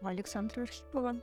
у 0.00 0.06
Александра 0.06 0.62
Архипова 0.62 1.20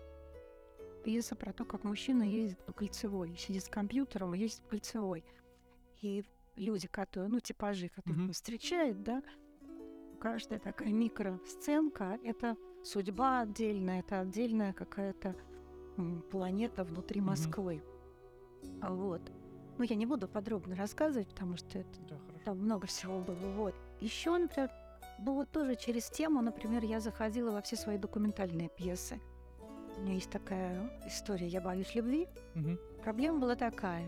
пьеса 1.04 1.36
про 1.36 1.54
то, 1.54 1.66
как 1.66 1.84
мужчина 1.84 2.24
ездит 2.24 2.60
по 2.66 2.74
кольцевой, 2.74 3.36
сидит 3.38 3.64
с 3.64 3.70
компьютером 3.70 4.36
и 4.36 4.40
ездит 4.40 4.62
по 4.64 4.72
кольцевой. 4.72 5.24
И 6.02 6.24
люди, 6.56 6.88
которые, 6.88 7.30
ну, 7.30 7.40
типажи, 7.40 7.90
которые 7.90 8.26
он 8.26 8.34
встречает, 8.34 9.02
да, 9.04 9.24
каждая 10.20 10.60
такая 10.60 10.90
микросценка— 10.90 12.20
это 12.24 12.58
судьба 12.84 13.42
отдельная, 13.42 14.02
это 14.02 14.20
отдельная 14.20 14.74
какая-то 14.74 15.36
планета 16.30 16.84
внутри. 16.84 17.22
Москвы. 17.22 17.82
А 18.82 18.94
Вот. 18.94 19.22
Ну, 19.78 19.84
я 19.84 19.96
не 19.96 20.06
буду 20.06 20.28
подробно 20.28 20.76
рассказывать, 20.76 21.28
потому 21.30 21.56
что 21.58 21.80
это 21.80 22.00
Да, 22.10 22.18
хорошо. 22.28 22.44
там 22.46 22.58
много 22.60 22.88
всего 22.88 23.20
было. 23.20 23.36
Вот. 23.56 23.76
Еще, 24.00 24.36
например, 24.36 24.72
вот 25.20 25.50
тоже 25.52 25.76
через 25.76 26.10
тему, 26.10 26.42
например, 26.42 26.84
я 26.84 27.00
заходила 27.00 27.52
во 27.52 27.62
все 27.62 27.76
свои 27.76 27.98
документальные 27.98 28.70
пьесы. 28.70 29.20
У 29.98 30.02
меня 30.02 30.14
есть 30.14 30.30
такая 30.30 30.90
история 31.08 31.48
«Я 31.48 31.62
боюсь 31.62 31.94
любви». 31.96 32.28
Мгм. 32.56 32.78
Проблема 33.04 33.40
была 33.40 33.56
такая. 33.56 34.06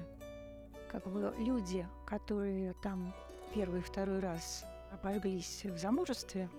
Как 0.91 1.07
бы 1.07 1.33
люди, 1.39 1.87
которые 2.05 2.73
там 2.81 3.13
первый 3.53 3.79
и 3.79 3.83
второй 3.83 4.19
раз 4.19 4.65
обожглись 4.91 5.65
в 5.65 5.77
замужестве, 5.77 6.49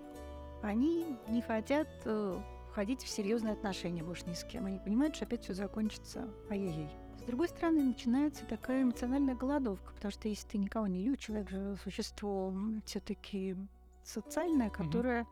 они 0.63 1.17
не 1.29 1.43
хотят 1.43 1.89
э, 2.05 2.39
входить 2.71 3.03
в 3.03 3.09
серьезные 3.09 3.55
отношения 3.55 4.03
больше 4.03 4.25
ни 4.29 4.35
с 4.35 4.45
кем. 4.45 4.67
Они 4.67 4.79
понимают, 4.79 5.17
что 5.17 5.25
опять 5.25 5.43
все 5.45 5.55
закончится 5.55 6.29
ай-яй-яй. 6.49 6.91
С 7.21 7.23
другой 7.31 7.49
стороны, 7.49 7.83
начинается 7.85 8.45
такая 8.47 8.83
эмоциональная 8.83 9.35
голодовка, 9.35 9.93
потому 9.95 10.11
что 10.11 10.29
если 10.29 10.49
ты 10.49 10.59
никого 10.59 10.87
не 10.87 11.05
любишь, 11.05 11.21
человек 11.25 11.51
же 11.51 11.77
существо 11.85 12.53
все-таки 12.87 13.57
социальное, 14.03 14.71
которое 14.71 15.27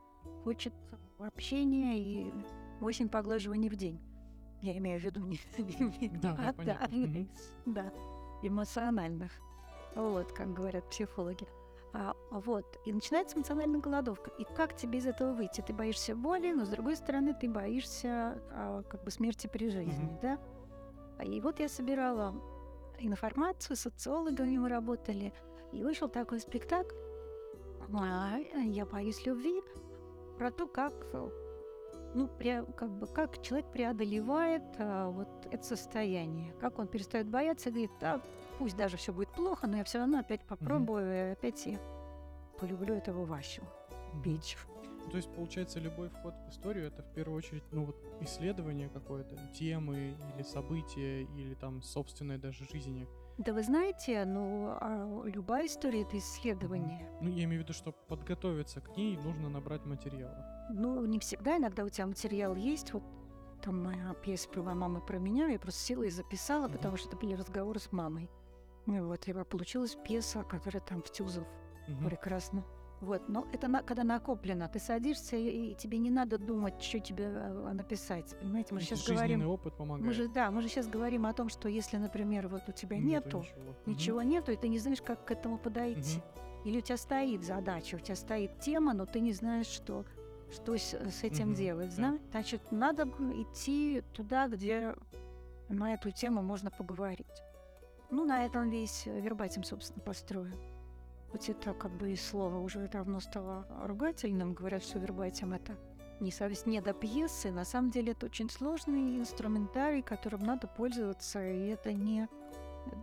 хочет 0.44 0.74
общения 1.18 1.98
и 1.98 2.32
8 2.80 3.08
поглаживаний 3.08 3.68
в 3.68 3.76
день. 3.76 3.98
Я 4.60 4.76
имею 4.78 5.00
в 5.00 5.04
виду 5.04 5.20
не... 5.20 5.38
Да, 6.22 6.54
да, 6.64 6.78
А. 6.82 6.88
Мгм. 6.88 7.28
да, 7.66 7.92
эмоциональных. 8.42 9.32
Вот, 9.94 10.32
как 10.32 10.52
говорят 10.52 10.88
психологи. 10.90 11.46
А, 11.94 12.14
вот, 12.30 12.78
и 12.84 12.92
начинается 12.92 13.36
эмоциональная 13.36 13.80
голодовка. 13.80 14.30
И 14.38 14.44
как 14.44 14.76
тебе 14.76 14.98
из 14.98 15.06
этого 15.06 15.32
выйти? 15.32 15.62
Ты 15.62 15.72
боишься 15.72 16.14
боли, 16.14 16.52
но 16.52 16.66
с 16.66 16.68
другой 16.68 16.96
стороны 16.96 17.34
ты 17.34 17.48
боишься 17.48 18.40
а, 18.50 18.82
как 18.82 19.02
бы 19.04 19.10
смерти 19.10 19.46
при 19.46 19.70
жизни, 19.70 20.04
Мгм. 20.04 20.18
да? 20.20 20.38
И 21.22 21.40
вот 21.40 21.60
я 21.60 21.68
собирала 21.68 22.34
информацию, 22.98 23.76
социологами 23.76 24.58
мы 24.58 24.68
работали, 24.68 25.32
и 25.72 25.82
вышел 25.82 26.08
такой 26.08 26.40
спектакль. 26.40 26.94
А, 27.92 28.38
«Я 28.64 28.86
боюсь 28.86 29.24
любви» 29.26 29.62
про 30.38 30.50
то, 30.50 30.66
как 30.66 30.92
ну, 32.14 32.26
пре- 32.26 32.70
как 32.74 32.90
бы, 32.90 33.06
как 33.06 33.42
человек 33.42 33.70
преодолевает 33.70 34.62
а, 34.78 35.10
вот 35.10 35.28
это 35.50 35.64
состояние, 35.64 36.52
как 36.60 36.78
он 36.78 36.86
перестает 36.86 37.28
бояться, 37.28 37.68
и 37.68 37.72
говорит, 37.72 37.90
да, 38.00 38.20
пусть 38.58 38.76
даже 38.76 38.96
все 38.96 39.12
будет 39.12 39.28
плохо, 39.30 39.66
но 39.66 39.76
я 39.76 39.84
все 39.84 39.98
равно 39.98 40.18
опять 40.18 40.44
попробую, 40.46 41.14
и 41.14 41.32
опять 41.32 41.66
я 41.66 41.78
полюблю 42.58 42.94
этого 42.94 43.24
Васю 43.24 43.62
Мгм. 44.14 44.22
То 45.10 45.16
есть, 45.16 45.32
получается, 45.34 45.80
любой 45.80 46.08
вход 46.08 46.34
в 46.46 46.50
историю 46.50 46.86
это 46.86 47.02
в 47.02 47.12
первую 47.14 47.38
очередь, 47.38 47.62
ну 47.72 47.84
вот 47.84 47.96
исследование 48.20 48.88
какое-то, 48.88 49.36
темы 49.54 50.16
или 50.34 50.42
события, 50.42 51.22
или 51.22 51.54
там 51.54 51.82
собственной 51.82 52.38
даже 52.38 52.64
жизни. 52.64 53.06
Да 53.38 53.52
вы 53.52 53.62
знаете, 53.62 54.24
ну, 54.24 54.70
а 54.80 55.22
любая 55.24 55.66
история— 55.66 56.02
это 56.02 56.18
исследование. 56.18 57.08
Ну, 57.20 57.28
я 57.28 57.44
имею 57.44 57.62
в 57.62 57.64
виду, 57.64 57.72
что 57.72 57.92
подготовиться 57.92 58.80
к 58.80 58.96
ней 58.96 59.16
нужно 59.16 59.48
набрать 59.48 59.84
материала. 59.86 60.66
Ну, 60.70 61.04
не 61.06 61.20
всегда, 61.20 61.56
иногда 61.56 61.84
у 61.84 61.88
тебя 61.88 62.06
материал 62.06 62.56
есть, 62.56 62.92
вот 62.92 63.04
там 63.62 63.84
моя 63.84 64.12
пьеса 64.14 64.48
про 64.48 64.62
маму 64.62 65.00
про 65.00 65.18
меня, 65.18 65.46
я 65.46 65.58
просто 65.58 65.80
села 65.80 66.02
и 66.02 66.10
записала, 66.10 66.64
Мгм. 66.66 66.72
потому 66.72 66.96
что 66.96 67.08
это 67.08 67.16
были 67.16 67.34
разговоры 67.34 67.78
с 67.78 67.92
мамой. 67.92 68.28
Ну 68.86 69.06
вот, 69.06 69.28
и 69.28 69.32
получилась 69.44 69.96
пьеса, 70.04 70.42
которая 70.42 70.82
там 70.82 71.02
в 71.02 71.10
Тюзов 71.10 71.46
Мгм. 71.88 72.04
Прекрасно. 72.04 72.64
Вот, 73.00 73.28
но 73.28 73.46
это 73.52 73.68
на- 73.68 73.82
когда 73.82 74.02
накоплено. 74.02 74.68
Ты 74.68 74.80
садишься, 74.80 75.36
и, 75.36 75.70
и 75.70 75.74
тебе 75.74 75.98
не 75.98 76.10
надо 76.10 76.36
думать, 76.36 76.82
что 76.82 76.98
тебе 76.98 77.24
э, 77.26 77.72
написать. 77.72 78.36
Понимаете, 78.40 78.74
мы 78.74 78.80
Ну, 78.80 78.86
сейчас 78.86 78.98
жизненный 79.00 79.16
говорим. 79.36 79.48
опыт 79.50 79.74
помогает. 79.76 80.04
Мы 80.06 80.12
же, 80.12 80.28
да, 80.28 80.50
мы 80.50 80.62
же 80.62 80.68
сейчас 80.68 80.88
говорим 80.88 81.24
о 81.26 81.32
том, 81.32 81.48
что 81.48 81.68
если, 81.68 81.96
например, 81.96 82.48
вот 82.48 82.62
у 82.68 82.72
тебя 82.72 82.98
нету, 82.98 83.38
ничего. 83.38 83.60
Мгм. 83.62 83.74
ничего 83.86 84.22
нету, 84.22 84.50
и 84.52 84.56
ты 84.56 84.66
не 84.68 84.78
знаешь, 84.80 85.00
как 85.00 85.24
к 85.24 85.30
этому 85.30 85.58
подойти. 85.58 86.16
Мгм. 86.18 86.24
Или 86.64 86.78
у 86.78 86.80
тебя 86.80 86.96
стоит 86.96 87.44
задача, 87.44 87.94
у 87.94 87.98
тебя 88.00 88.16
стоит 88.16 88.58
тема, 88.58 88.92
но 88.94 89.06
ты 89.06 89.20
не 89.20 89.32
знаешь, 89.32 89.66
что, 89.68 90.04
что 90.52 90.76
с, 90.76 90.92
с 90.92 91.22
этим 91.22 91.48
Мгм, 91.50 91.54
делать. 91.54 91.90
да. 91.90 91.94
Зна- 91.94 92.18
Значит, 92.32 92.60
надо 92.72 93.04
идти 93.04 94.02
туда, 94.12 94.48
где 94.48 94.96
на 95.68 95.94
эту 95.94 96.10
тему 96.10 96.42
можно 96.42 96.70
поговорить. 96.72 97.26
Ну, 98.10 98.24
на 98.24 98.44
этом 98.44 98.70
весь 98.70 99.06
вербатим, 99.06 99.62
собственно, 99.62 100.00
построен. 100.00 100.54
Хоть 101.30 101.48
это 101.50 101.74
как 101.74 101.90
бы 101.92 102.12
и 102.12 102.16
слово 102.16 102.58
уже 102.58 102.88
давно 102.88 103.20
стало 103.20 103.66
ругательным. 103.84 104.54
Говорят, 104.54 104.82
что 104.82 104.98
вербатим— 104.98 105.52
это 105.54 105.76
не 106.20 106.30
совсем 106.30 106.72
не 106.72 106.80
до 106.80 106.94
пьесы. 106.94 107.50
На 107.50 107.64
самом 107.64 107.90
деле 107.90 108.12
это 108.12 108.26
очень 108.26 108.48
сложный 108.50 109.18
инструментарий, 109.18 110.02
которым 110.02 110.40
надо 110.40 110.66
пользоваться, 110.66 111.46
и 111.46 111.68
это 111.68 111.92
не 111.92 112.28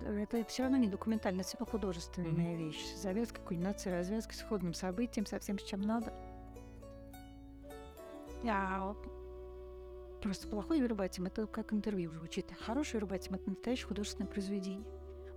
это 0.01 0.44
все 0.46 0.63
равно 0.63 0.77
не 0.77 0.88
документальная, 0.88 1.41
это 1.41 1.55
всё 1.55 1.65
художественная 1.65 2.55
вещь. 2.55 2.96
Завязка, 2.96 3.39
кульминация, 3.41 3.94
развязка 3.94 4.34
с 4.34 4.38
исходным 4.38 4.74
событием, 4.74 5.25
со 5.25 5.39
всем, 5.39 5.60
с 5.60 5.63
чем 5.63 5.82
надо. 5.82 6.12
А, 8.48 8.96
просто 10.22 10.48
плохой 10.48 10.79
вербатим— 10.79 11.25
это 11.27 11.48
как 11.48 11.74
интервью 11.74 12.12
звучит. 12.12 12.51
Хороший 12.65 12.96
вербатим— 12.96 13.36
это 13.36 13.50
настоящее 13.50 13.88
художественное 13.88 14.29
произведение. 14.29 14.88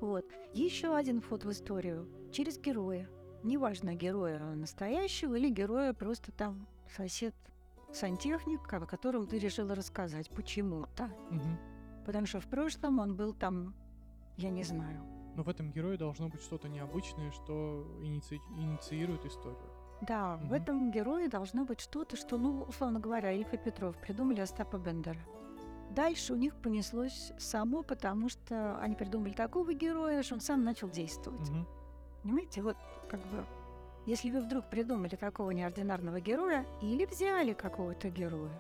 Вот. 0.01 0.25
Еще 0.55 0.95
один 0.95 1.21
вход 1.21 1.45
в 1.45 1.51
историю 1.51 2.09
через 2.33 2.59
героя. 2.59 3.09
Неважно, 3.43 3.95
героя 3.95 4.39
настоящего 4.55 5.35
или 5.37 5.49
героя 5.49 5.93
просто 5.93 6.33
там 6.33 6.67
сосед 6.97 7.35
сантехник, 7.93 8.71
о 8.73 8.87
котором 8.87 9.27
ты 9.27 9.39
решила 9.39 9.75
рассказать 9.75 10.29
почему-то. 10.31 11.11
Мгм. 11.31 11.59
Потому 12.05 12.27
что 12.27 12.41
в 12.41 12.47
прошлом 12.47 12.99
он 12.99 13.17
был 13.17 13.33
там, 13.35 13.75
я 14.37 14.51
не 14.51 14.63
знаю. 14.63 15.01
Но 15.37 15.43
в 15.43 15.49
этом 15.49 15.71
герое 15.71 15.97
должно 15.97 16.29
быть 16.29 16.41
что-то 16.43 16.69
необычное, 16.69 17.31
что 17.31 17.87
иници- 18.03 18.41
инициирует 18.57 19.25
историю. 19.25 19.71
Да, 20.03 20.37
в 20.37 20.45
Мгм. 20.47 20.55
этом 20.55 20.91
герое 20.91 21.29
должно 21.29 21.65
быть 21.65 21.81
что-то, 21.81 22.17
что, 22.17 22.39
ну, 22.39 22.63
условно 22.63 23.01
говоря, 23.01 23.33
Ильф 23.33 23.53
и 23.55 23.57
Петров 23.57 23.97
придумали 24.01 24.41
Остапа 24.41 24.77
Бендера. 24.79 25.19
Дальше 25.95 26.35
у 26.35 26.37
них 26.37 26.55
понеслось 26.55 27.33
само, 27.39 27.83
потому 27.83 28.29
что 28.29 28.79
они 28.79 28.95
придумали 28.95 29.33
такого 29.33 29.73
героя, 29.73 30.23
что 30.23 30.35
он 30.35 30.41
сам 30.41 30.65
начал 30.65 30.89
действовать. 30.91 31.49
Мгм. 31.51 31.67
Понимаете, 32.23 32.63
вот 32.63 32.77
как 33.09 33.21
бы, 33.21 33.45
если 34.07 34.31
вы 34.31 34.41
вдруг 34.41 34.69
придумали 34.69 35.17
такого 35.17 35.51
неординарного 35.51 36.21
героя 36.21 36.67
или 36.83 37.07
взяли 37.07 37.53
какого-то 37.53 38.11
героя, 38.11 38.53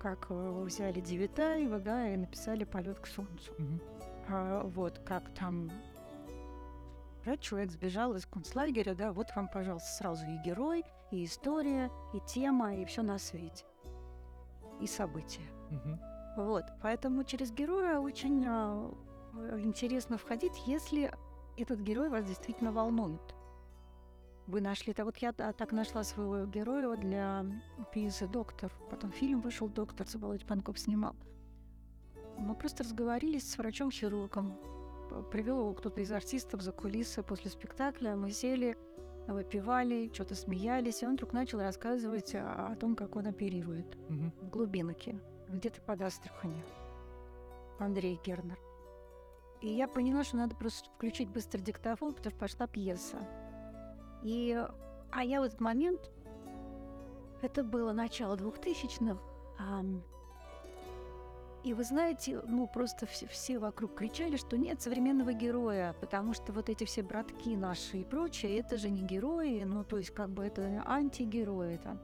как 0.00 0.30
э, 0.30 0.34
вы 0.34 0.64
взяли 0.64 1.00
Девитаева, 1.00 1.78
да, 1.78 2.12
и 2.12 2.16
написали 2.16 2.64
«Полет 2.64 2.98
к 3.00 3.06
солнцу». 3.06 3.52
Мгм. 3.58 3.80
А, 4.28 4.62
вот 4.64 4.98
как 5.04 5.32
там 5.34 5.70
да, 7.24 7.38
человек 7.38 7.70
сбежал 7.70 8.14
из 8.14 8.26
концлагеря, 8.26 8.94
да, 8.94 9.12
вот 9.12 9.34
вам, 9.34 9.48
пожалуйста, 9.48 9.88
сразу 9.88 10.26
и 10.26 10.36
герой, 10.44 10.84
и 11.10 11.24
история, 11.24 11.90
и 12.12 12.20
тема, 12.20 12.74
и 12.76 12.84
все 12.84 13.02
на 13.02 13.18
свете. 13.18 13.64
И 14.80 14.86
события. 14.86 15.48
Мгм. 15.70 15.98
Вот, 16.36 16.64
поэтому 16.82 17.24
через 17.24 17.52
героя 17.52 18.00
очень 18.00 18.44
а, 18.46 18.90
интересно 19.62 20.18
входить, 20.18 20.52
если 20.66 21.12
этот 21.56 21.80
герой 21.80 22.08
вас 22.08 22.24
действительно 22.24 22.72
волнует. 22.72 23.20
Вы 24.46 24.60
нашли 24.60 24.92
это. 24.92 25.04
Вот 25.04 25.16
я 25.18 25.32
та- 25.32 25.52
так 25.52 25.72
нашла 25.72 26.02
своего 26.04 26.44
героя 26.46 26.96
для 26.96 27.46
пьесы 27.92 28.26
«Доктор». 28.26 28.70
Потом 28.90 29.10
фильм 29.10 29.40
вышел 29.40 29.68
«Доктор», 29.68 30.06
Заболоть 30.06 30.44
Панков 30.44 30.78
снимал. 30.78 31.14
Мы 32.36 32.54
просто 32.54 32.82
разговорились 32.82 33.50
с 33.50 33.56
врачом-хирургом. 33.56 34.58
Привел 35.30 35.60
его 35.60 35.72
кто-то 35.72 36.00
из 36.00 36.10
артистов 36.12 36.60
за 36.60 36.72
кулисы 36.72 37.22
после 37.22 37.50
спектакля. 37.50 38.16
Мы 38.16 38.32
сели, 38.32 38.76
выпивали, 39.28 40.10
что-то 40.12 40.34
смеялись. 40.34 41.02
И 41.02 41.06
он 41.06 41.14
вдруг 41.14 41.32
начал 41.32 41.60
рассказывать 41.60 42.34
о, 42.34 42.66
о 42.72 42.76
том, 42.76 42.96
как 42.96 43.16
он 43.16 43.26
оперирует 43.28 43.96
Мгм. 44.10 44.32
в 44.42 44.50
глубинке, 44.50 45.20
где-то 45.58 45.80
под 45.82 46.02
Астраханью. 46.02 46.64
Андрей 47.78 48.20
Гернер. 48.24 48.58
И 49.60 49.68
я 49.68 49.88
поняла, 49.88 50.24
что 50.24 50.36
надо 50.36 50.54
просто 50.54 50.90
включить 50.90 51.28
быстро 51.28 51.58
диктофон, 51.58 52.12
потому 52.12 52.30
что 52.30 52.38
пошла 52.38 52.66
пьеса. 52.66 53.18
И, 54.22 54.62
а 55.10 55.24
я 55.24 55.40
в 55.40 55.44
этот 55.44 55.60
момент, 55.60 56.10
это 57.42 57.64
было 57.64 57.92
начало 57.92 58.36
2000-х, 58.36 59.18
ам, 59.58 60.02
и 61.64 61.72
вы 61.72 61.82
знаете, 61.82 62.42
ну 62.46 62.66
просто 62.66 63.06
все, 63.06 63.26
все 63.26 63.58
вокруг 63.58 63.94
кричали, 63.94 64.36
что 64.36 64.58
нет 64.58 64.82
современного 64.82 65.32
героя, 65.32 65.94
потому 65.98 66.34
что 66.34 66.52
вот 66.52 66.68
эти 66.68 66.84
все 66.84 67.02
братки 67.02 67.56
наши 67.56 67.98
и 67.98 68.04
прочее, 68.04 68.58
это 68.58 68.76
же 68.76 68.90
не 68.90 69.00
герои, 69.00 69.62
ну 69.64 69.82
то 69.82 69.96
есть 69.96 70.10
как 70.10 70.28
бы 70.28 70.44
это 70.44 70.82
антигерои 70.84 71.78
там. 71.78 71.98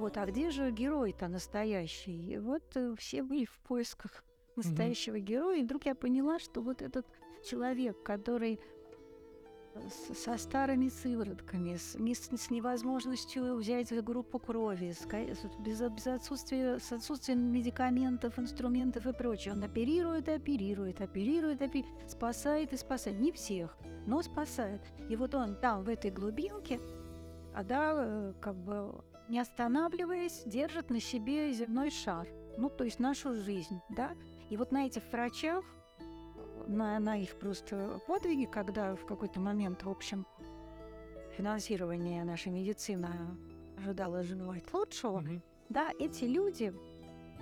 Вот, 0.00 0.16
а 0.16 0.24
где 0.24 0.48
же 0.48 0.70
герой-то 0.70 1.28
настоящий? 1.28 2.32
И 2.32 2.38
вот 2.38 2.62
э, 2.74 2.94
все 2.96 3.22
были 3.22 3.44
в 3.44 3.58
поисках 3.68 4.24
настоящего 4.56 5.16
mm-hmm. 5.16 5.32
героя, 5.32 5.58
и 5.58 5.62
вдруг 5.62 5.84
я 5.84 5.94
поняла, 5.94 6.38
что 6.38 6.62
вот 6.62 6.80
этот 6.80 7.06
человек, 7.44 8.02
который 8.02 8.58
с, 9.74 10.14
со 10.14 10.38
старыми 10.38 10.88
сыворотками, 10.88 11.76
с, 11.76 11.96
с, 11.96 12.50
невозможностью 12.50 13.56
взять 13.56 13.92
группу 14.02 14.38
крови, 14.38 14.92
с, 14.92 15.06
без, 15.58 15.82
без 15.82 16.06
отсутствия, 16.06 16.78
с 16.78 16.90
отсутствием 16.92 17.52
медикаментов, 17.52 18.38
инструментов 18.38 19.06
и 19.06 19.12
прочее. 19.12 19.52
Он 19.52 19.62
оперирует, 19.62 20.30
оперирует, 20.30 21.02
оперирует, 21.02 21.60
оперирует, 21.60 22.10
спасает 22.10 22.72
и 22.72 22.78
спасает. 22.78 23.20
Не 23.20 23.32
всех, 23.32 23.76
но 24.06 24.22
спасает. 24.22 24.80
И 25.10 25.16
вот 25.16 25.34
он 25.34 25.56
там, 25.56 25.84
в 25.84 25.90
этой 25.90 26.10
глубинке, 26.10 26.80
а 27.54 27.62
да, 27.62 27.92
э, 27.98 28.32
как 28.40 28.56
бы 28.56 29.04
не 29.30 29.38
останавливаясь, 29.38 30.42
держит 30.44 30.90
на 30.90 31.00
себе 31.00 31.52
земной 31.52 31.90
шар. 31.90 32.26
Ну, 32.58 32.68
то 32.68 32.84
есть 32.84 32.98
нашу 32.98 33.34
жизнь, 33.34 33.80
да. 33.88 34.10
И 34.50 34.56
вот 34.56 34.72
на 34.72 34.86
этих 34.86 35.02
врачах 35.12 35.64
на, 36.66 36.98
на 36.98 37.16
их 37.16 37.38
просто 37.38 38.00
подвиги, 38.06 38.44
когда 38.44 38.96
в 38.96 39.06
какой-то 39.06 39.40
момент, 39.40 39.84
в 39.84 39.88
общем, 39.88 40.26
финансирование 41.36 42.24
нашей 42.24 42.50
медицины 42.50 43.08
ожидало 43.78 44.24
желать 44.24 44.72
лучшего, 44.74 45.20
mm-hmm. 45.20 45.40
да, 45.68 45.92
эти 45.98 46.24
люди, 46.24 46.74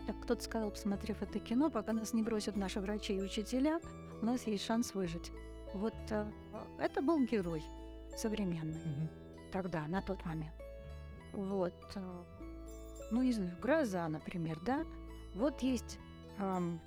как 0.07 0.21
кто-то 0.23 0.43
сказал, 0.43 0.71
посмотрев 0.71 1.23
это 1.23 1.39
кино, 1.39 1.71
пока 1.71 1.93
нас 1.95 2.13
не 2.13 2.23
бросят 2.23 2.55
наши 2.55 2.81
врачи 2.81 3.15
и 3.15 3.23
учителя, 3.23 3.81
у 4.21 4.27
нас 4.27 4.47
есть 4.47 4.65
шанс 4.65 4.95
выжить. 4.95 5.33
Вот 5.75 5.95
э, 6.11 6.31
это 6.79 7.03
был 7.03 7.19
герой 7.25 7.63
современный 8.17 8.75
mm-hmm. 8.75 9.51
тогда, 9.53 9.87
на 9.89 10.03
тот 10.03 10.25
момент. 10.27 10.53
Вот. 11.33 11.75
Э, 11.95 12.25
ну, 13.11 13.23
не 13.23 13.33
знаю, 13.33 13.57
гроза, 13.61 14.09
например, 14.09 14.59
да. 14.65 14.85
Вот 15.35 15.61
есть 15.63 15.99
эм, 16.39 16.81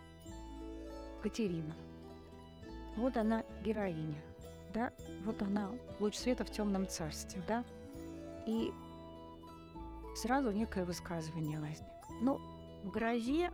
Катерина. 1.21 1.73
Вот 2.97 3.15
она 3.17 3.43
героиня, 3.63 4.21
да, 4.73 4.91
вот 5.23 5.41
она 5.41 5.71
луч 5.99 6.15
света 6.15 6.43
в 6.43 6.51
темном 6.51 6.87
царстве, 6.87 7.41
да, 7.47 7.63
и 8.45 8.73
сразу 10.15 10.51
некое 10.51 10.83
высказывание 10.83 11.59
возникло. 11.59 12.15
Ну, 12.21 12.41
в 12.83 12.89
грозе 12.89 13.51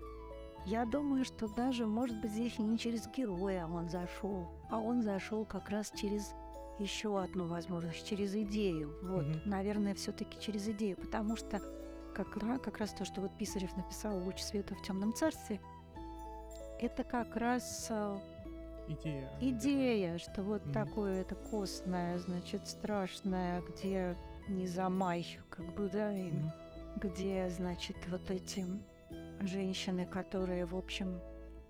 я 0.65 0.85
думаю, 0.85 1.23
что 1.23 1.47
даже, 1.47 1.85
может 1.85 2.19
быть, 2.19 2.31
здесь 2.31 2.57
не 2.57 2.77
через 2.77 3.07
героя 3.07 3.67
он 3.67 3.89
зашел, 3.89 4.47
а 4.69 4.79
он 4.79 5.03
зашел 5.03 5.45
как 5.45 5.69
раз 5.69 5.91
через 5.95 6.33
еще 6.79 7.21
одну 7.21 7.47
возможность, 7.47 8.07
через 8.07 8.35
идею. 8.35 8.93
Вот, 9.01 9.25
mm-hmm. 9.25 9.41
наверное, 9.45 9.95
все-таки 9.95 10.39
через 10.39 10.67
идею, 10.69 10.97
потому 10.97 11.35
что 11.35 11.61
как, 12.13 12.29
как 12.31 12.77
раз 12.79 12.91
то, 12.93 13.05
что 13.05 13.21
вот 13.21 13.37
Писарев 13.37 13.75
написал 13.77 14.17
«Луч 14.23 14.39
света 14.39 14.75
в 14.75 14.81
темном 14.81 15.13
царстве», 15.13 15.59
это 16.79 17.03
как 17.03 17.35
раз 17.35 17.87
э, 17.89 18.17
идея. 18.87 19.31
Идея, 19.41 20.17
что 20.17 20.43
вот 20.43 20.61
mm-hmm. 20.61 20.73
такое 20.73 21.21
это 21.21 21.35
костное, 21.35 22.17
значит, 22.19 22.67
страшное, 22.67 23.61
где 23.61 24.15
не 24.47 24.67
замай, 24.67 25.39
как 25.49 25.73
бы, 25.73 25.89
да, 25.89 26.13
и 26.13 26.29
mm-hmm. 26.29 26.51
где, 26.97 27.49
значит, 27.49 27.97
вот 28.09 28.29
эти 28.29 28.65
женщины, 29.41 30.05
которые, 30.05 30.65
в 30.65 30.75
общем, 30.75 31.19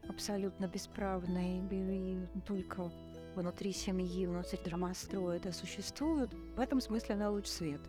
абсолютно 0.09 0.67
бесправные 0.67 1.61
и 1.69 2.17
только 2.45 2.91
внутри 3.37 3.71
семьи, 3.71 4.25
внутри 4.25 4.59
драмостроя 4.63 5.37
это 5.37 5.51
существуют, 5.51 6.33
в 6.55 6.59
этом 6.59 6.81
смысле 6.81 7.15
она 7.15 7.29
луч 7.29 7.47
свет. 7.47 7.81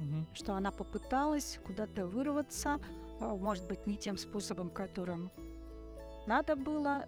Угу. 0.00 0.26
Что 0.34 0.54
она 0.54 0.70
попыталась 0.70 1.58
куда-то 1.64 2.06
вырваться, 2.06 2.80
а, 3.20 3.36
может 3.36 3.66
быть, 3.66 3.86
не 3.86 3.96
тем 3.96 4.16
способом, 4.16 4.70
которым 4.70 5.30
надо 6.26 6.56
было, 6.56 7.06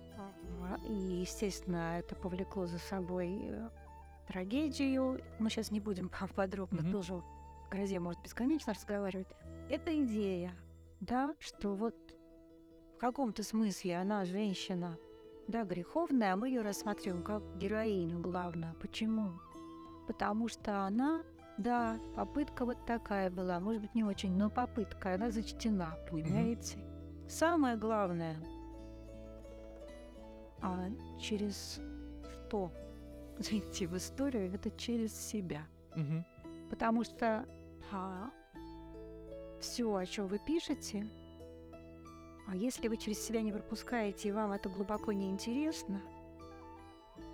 и, 0.89 0.93
естественно, 0.93 1.99
это 1.99 2.15
повлекло 2.15 2.67
за 2.67 2.79
собой 2.79 3.41
э, 3.43 3.69
трагедию. 4.29 5.21
Мы 5.39 5.51
сейчас 5.51 5.71
не 5.71 5.81
будем 5.81 6.11
подробно 6.37 6.81
mm-hmm. 6.81 6.93
тоже 6.93 7.15
в 7.15 7.25
грозе, 7.71 7.99
может, 7.99 8.23
бесконечно 8.23 8.75
разговаривать. 8.75 9.29
Это 9.69 9.91
идея, 10.05 10.53
да, 11.01 11.35
что 11.41 11.75
вот 11.75 11.97
в 12.95 12.99
каком-то 12.99 13.43
смысле 13.43 13.99
она 13.99 14.25
женщина, 14.25 14.97
да, 15.49 15.65
греховная, 15.65 16.35
а 16.35 16.37
мы 16.37 16.49
ее 16.49 16.63
рассматриваем 16.63 17.23
как 17.23 17.43
героиню 17.57 18.21
главное. 18.21 18.75
Почему? 18.81 19.33
Потому 20.07 20.49
что 20.49 20.87
она, 20.87 21.23
да, 21.59 21.99
попытка 22.15 22.65
вот 22.65 22.79
такая 22.87 23.31
была, 23.31 23.59
может 23.59 23.83
быть, 23.83 23.95
не 23.95 24.05
очень, 24.05 24.37
но 24.37 24.49
попытка, 24.49 25.15
она 25.15 25.31
зачтена, 25.31 25.99
понимаете? 26.11 26.79
Mm-hmm. 26.79 27.29
Самое 27.29 27.77
главное— 27.77 28.37
а 30.61 30.89
через 31.21 31.81
что 32.49 32.73
зайти 33.39 33.87
в 33.87 33.97
историю, 33.97 34.53
это 34.53 34.71
через 34.71 35.15
себя. 35.15 35.67
Угу. 35.95 36.25
Потому 36.71 37.05
что 37.05 37.47
а, 37.93 38.31
все, 39.61 39.95
о 39.95 40.07
чем 40.07 40.27
вы 40.27 40.39
пишете, 40.39 41.07
а 42.49 42.57
если 42.57 42.89
вы 42.89 42.97
через 42.97 43.21
себя 43.25 43.43
не 43.43 43.53
пропускаете, 43.53 44.29
и 44.29 44.33
вам 44.33 44.53
это 44.53 44.69
глубоко 44.69 45.13
не 45.13 45.31
интересно, 45.31 46.01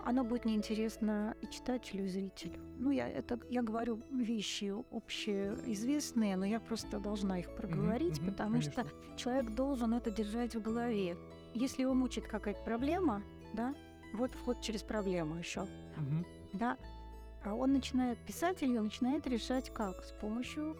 оно 0.05 0.22
будет 0.22 0.44
неинтересно 0.44 1.35
и 1.40 1.46
читателю, 1.46 2.05
и 2.05 2.09
зрителю. 2.09 2.61
Ну, 2.79 2.90
я, 2.90 3.09
это, 3.09 3.40
я 3.48 3.62
говорю 3.62 4.03
вещи 4.11 4.74
общеизвестные, 4.90 6.37
но 6.37 6.44
я 6.44 6.61
просто 6.61 6.98
должна 6.98 7.38
их 7.38 7.55
проговорить, 7.57 8.18
mm-hmm, 8.18 8.31
потому 8.31 8.50
конечно. 8.53 8.85
что 8.85 9.16
человек 9.16 9.50
должен 9.55 9.94
это 9.94 10.11
держать 10.11 10.55
в 10.55 10.61
голове 10.61 11.16
если 11.55 11.83
его 11.83 11.94
мучит 11.94 12.27
какая-то 12.27 12.62
проблема, 12.62 13.22
да, 13.55 13.74
вот 14.12 14.33
вход 14.35 14.61
через 14.61 14.83
проблему 14.83 15.37
еще, 15.37 15.62
угу. 15.62 16.27
да, 16.53 16.77
а 17.44 17.55
он 17.55 17.72
начинает, 17.72 18.18
писатель 18.18 18.77
он 18.77 18.85
начинает 18.85 19.27
решать 19.27 19.72
как? 19.72 20.03
С 20.05 20.12
помощью 20.12 20.77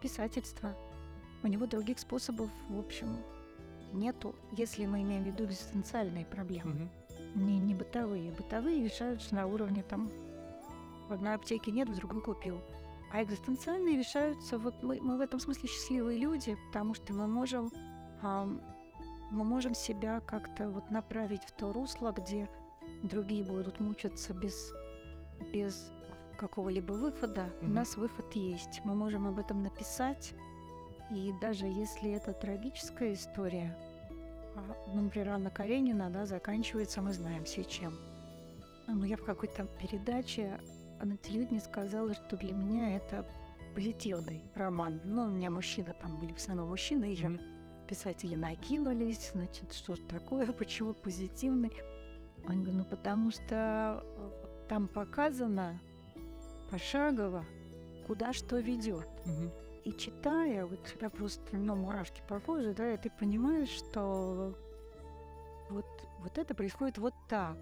писательства. 0.00 0.74
У 1.42 1.46
него 1.46 1.66
других 1.66 1.98
способов, 1.98 2.50
в 2.68 2.78
общем, 2.78 3.16
нету, 3.92 4.34
если 4.52 4.86
мы 4.86 5.02
имеем 5.02 5.24
в 5.24 5.26
виду 5.26 5.44
экзистенциальные 5.44 6.24
проблемы. 6.24 6.72
Угу. 6.72 7.42
Не, 7.42 7.58
не 7.58 7.74
бытовые. 7.74 8.32
Бытовые 8.32 8.84
решаются 8.84 9.34
на 9.34 9.46
уровне 9.46 9.82
там 9.82 10.10
в 11.08 11.12
одной 11.12 11.34
аптеке 11.34 11.70
нет, 11.70 11.88
в 11.88 11.96
другой 11.96 12.22
купил. 12.22 12.60
А 13.12 13.22
экзистенциальные 13.22 13.98
решаются, 13.98 14.58
вот 14.58 14.82
мы, 14.82 15.00
мы 15.00 15.18
в 15.18 15.20
этом 15.20 15.38
смысле 15.38 15.68
счастливые 15.68 16.18
люди, 16.18 16.56
потому 16.68 16.94
что 16.94 17.12
мы 17.12 17.26
можем 17.26 17.70
мы 19.32 19.44
можем 19.44 19.74
себя 19.74 20.20
как-то 20.20 20.68
вот 20.70 20.90
направить 20.90 21.42
в 21.42 21.52
то 21.52 21.72
русло, 21.72 22.12
где 22.12 22.48
другие 23.02 23.42
будут 23.42 23.80
мучиться 23.80 24.34
без, 24.34 24.72
без 25.52 25.90
какого-либо 26.36 26.92
выхода. 26.92 27.40
Mm-hmm. 27.40 27.66
У 27.66 27.68
нас 27.70 27.96
выход 27.96 28.32
есть. 28.34 28.82
Мы 28.84 28.94
можем 28.94 29.26
об 29.26 29.38
этом 29.38 29.62
написать. 29.62 30.34
И 31.10 31.32
даже 31.40 31.66
если 31.66 32.12
это 32.12 32.32
трагическая 32.32 33.12
история, 33.12 33.76
а, 34.54 34.76
ну, 34.88 35.02
например, 35.02 35.30
Анна 35.30 35.50
Каренина, 35.50 36.10
да, 36.10 36.26
заканчивается, 36.26 37.02
мы 37.02 37.12
знаем 37.12 37.44
все 37.44 37.64
чем. 37.64 37.94
Но 38.86 39.04
я 39.04 39.16
в 39.16 39.24
какой-то 39.24 39.66
передаче 39.80 40.60
на 41.02 41.16
телевидении 41.16 41.60
сказала, 41.60 42.14
что 42.14 42.36
для 42.36 42.52
меня 42.52 42.96
это 42.96 43.26
позитивный 43.74 44.42
роман. 44.54 45.00
Ну, 45.04 45.24
у 45.24 45.30
меня 45.30 45.50
мужчина, 45.50 45.94
там 46.00 46.18
были 46.18 46.32
в 46.32 46.36
основном 46.36 46.68
мужчины, 46.68 47.12
и 47.12 47.16
mm-hmm 47.16 47.52
писатели 47.92 48.34
накинулись, 48.34 49.32
значит, 49.34 49.70
что 49.74 49.94
ж 49.94 49.98
такое, 50.08 50.46
почему 50.58 50.94
позитивный? 50.94 51.72
Он 52.48 52.62
говорит, 52.62 52.74
ну 52.74 52.84
потому 52.86 53.30
что 53.30 54.02
э, 54.02 54.30
там 54.68 54.88
показано 54.88 55.78
пошагово, 56.70 57.44
куда 58.06 58.32
что 58.32 58.58
ведет. 58.60 59.06
Угу. 59.26 59.52
И 59.84 59.92
читая, 59.92 60.64
вот 60.66 60.84
тебя 60.84 61.10
просто, 61.10 61.56
ну, 61.56 61.74
мурашки 61.74 62.22
по 62.28 62.38
коже, 62.38 62.72
да, 62.72 62.92
и 62.92 62.96
ты 62.96 63.10
понимаешь, 63.10 63.68
что 63.68 64.56
вот, 65.70 65.86
вот 66.20 66.38
это 66.38 66.54
происходит 66.54 66.98
вот 66.98 67.14
так. 67.28 67.56